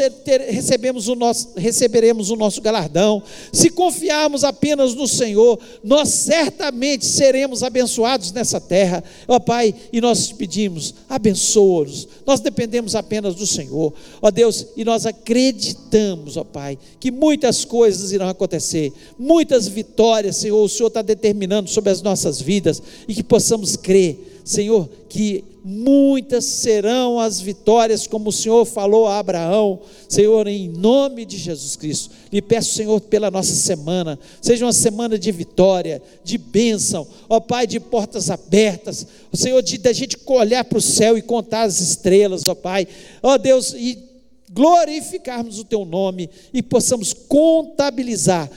recebemos 0.51 1.09
o 1.09 1.14
nosso, 1.14 1.49
receberemos 1.57 2.29
o 2.29 2.37
nosso 2.37 2.61
galardão. 2.61 3.22
Se 3.51 3.70
confiarmos 3.70 4.45
apenas 4.45 4.95
no 4.95 5.09
Senhor, 5.09 5.59
nós 5.83 6.11
certamente 6.11 7.07
seremos 7.07 7.62
abençoados 7.62 8.33
nessa 8.33 8.61
terra. 8.61 9.03
Ó 9.26 9.37
oh, 9.37 9.41
Pai, 9.41 9.74
e 9.91 9.99
nós 9.99 10.31
pedimos, 10.31 10.95
abençoa-nos. 11.09 12.07
Nós 12.26 12.41
dependemos 12.41 12.95
apenas 12.95 13.35
do 13.35 13.47
Senhor. 13.47 13.95
Ó 14.20 14.31
Deus, 14.31 14.66
e 14.76 14.85
nós 14.85 15.07
acreditamos 15.07 16.17
ó 16.36 16.44
Pai, 16.44 16.78
que 16.98 17.10
muitas 17.10 17.64
coisas 17.64 18.12
irão 18.12 18.28
acontecer, 18.28 18.92
muitas 19.18 19.68
vitórias, 19.68 20.36
Senhor, 20.36 20.62
o 20.62 20.68
Senhor 20.68 20.88
está 20.88 21.02
determinando 21.02 21.70
sobre 21.70 21.90
as 21.90 22.02
nossas 22.02 22.40
vidas 22.40 22.82
e 23.06 23.14
que 23.14 23.22
possamos 23.22 23.76
crer, 23.76 24.40
Senhor, 24.44 24.88
que 25.08 25.44
muitas 25.62 26.46
serão 26.46 27.20
as 27.20 27.38
vitórias, 27.38 28.06
como 28.06 28.30
o 28.30 28.32
Senhor 28.32 28.64
falou 28.64 29.06
a 29.06 29.18
Abraão, 29.18 29.80
Senhor, 30.08 30.46
em 30.46 30.66
nome 30.66 31.26
de 31.26 31.36
Jesus 31.36 31.76
Cristo. 31.76 32.10
Lhe 32.32 32.40
peço, 32.40 32.72
Senhor, 32.72 32.98
pela 33.02 33.30
nossa 33.30 33.54
semana, 33.54 34.18
seja 34.40 34.64
uma 34.64 34.72
semana 34.72 35.18
de 35.18 35.30
vitória, 35.30 36.00
de 36.24 36.38
bênção, 36.38 37.06
ó 37.28 37.38
Pai, 37.38 37.66
de 37.66 37.78
portas 37.78 38.30
abertas, 38.30 39.06
Senhor, 39.34 39.60
de 39.62 39.76
da 39.76 39.92
gente 39.92 40.16
olhar 40.26 40.64
para 40.64 40.78
o 40.78 40.82
céu 40.82 41.18
e 41.18 41.22
contar 41.22 41.64
as 41.64 41.80
estrelas, 41.80 42.48
ó 42.48 42.54
Pai, 42.54 42.88
ó 43.22 43.36
Deus, 43.36 43.74
e 43.74 44.07
glorificarmos 44.49 45.59
o 45.59 45.64
teu 45.64 45.84
nome 45.84 46.28
e 46.53 46.62
possamos 46.62 47.12
contabilizar 47.12 48.51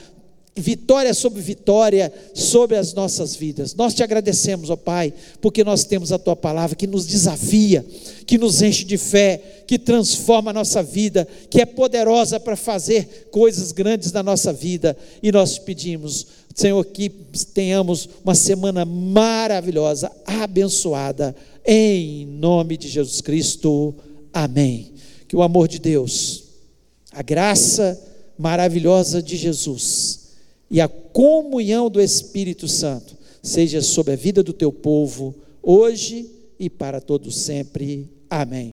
vitória 0.54 1.14
sobre 1.14 1.40
vitória 1.40 2.12
sobre 2.34 2.76
as 2.76 2.92
nossas 2.92 3.34
vidas. 3.34 3.74
Nós 3.74 3.94
te 3.94 4.02
agradecemos, 4.02 4.68
ó 4.68 4.76
Pai, 4.76 5.12
porque 5.40 5.64
nós 5.64 5.84
temos 5.84 6.12
a 6.12 6.18
tua 6.18 6.36
palavra 6.36 6.76
que 6.76 6.86
nos 6.86 7.06
desafia, 7.06 7.84
que 8.26 8.36
nos 8.36 8.60
enche 8.60 8.84
de 8.84 8.98
fé, 8.98 9.64
que 9.66 9.78
transforma 9.78 10.50
a 10.50 10.54
nossa 10.54 10.82
vida, 10.82 11.26
que 11.48 11.60
é 11.60 11.66
poderosa 11.66 12.38
para 12.38 12.56
fazer 12.56 13.28
coisas 13.30 13.72
grandes 13.72 14.12
na 14.12 14.22
nossa 14.22 14.52
vida. 14.52 14.96
E 15.22 15.32
nós 15.32 15.58
pedimos, 15.58 16.26
Senhor, 16.54 16.84
que 16.84 17.08
tenhamos 17.54 18.08
uma 18.22 18.34
semana 18.34 18.84
maravilhosa, 18.84 20.12
abençoada, 20.26 21.34
em 21.64 22.26
nome 22.26 22.76
de 22.76 22.88
Jesus 22.88 23.22
Cristo. 23.22 23.94
Amém 24.34 24.91
que 25.32 25.36
o 25.36 25.40
amor 25.40 25.66
de 25.66 25.78
Deus, 25.78 26.44
a 27.10 27.22
graça 27.22 27.98
maravilhosa 28.36 29.22
de 29.22 29.34
Jesus 29.34 30.34
e 30.70 30.78
a 30.78 30.86
comunhão 30.86 31.88
do 31.88 32.02
Espírito 32.02 32.68
Santo 32.68 33.16
seja 33.42 33.80
sobre 33.80 34.12
a 34.12 34.16
vida 34.16 34.42
do 34.42 34.52
teu 34.52 34.70
povo, 34.70 35.34
hoje 35.62 36.30
e 36.58 36.68
para 36.68 37.00
todos 37.00 37.34
sempre. 37.34 38.10
Amém. 38.28 38.72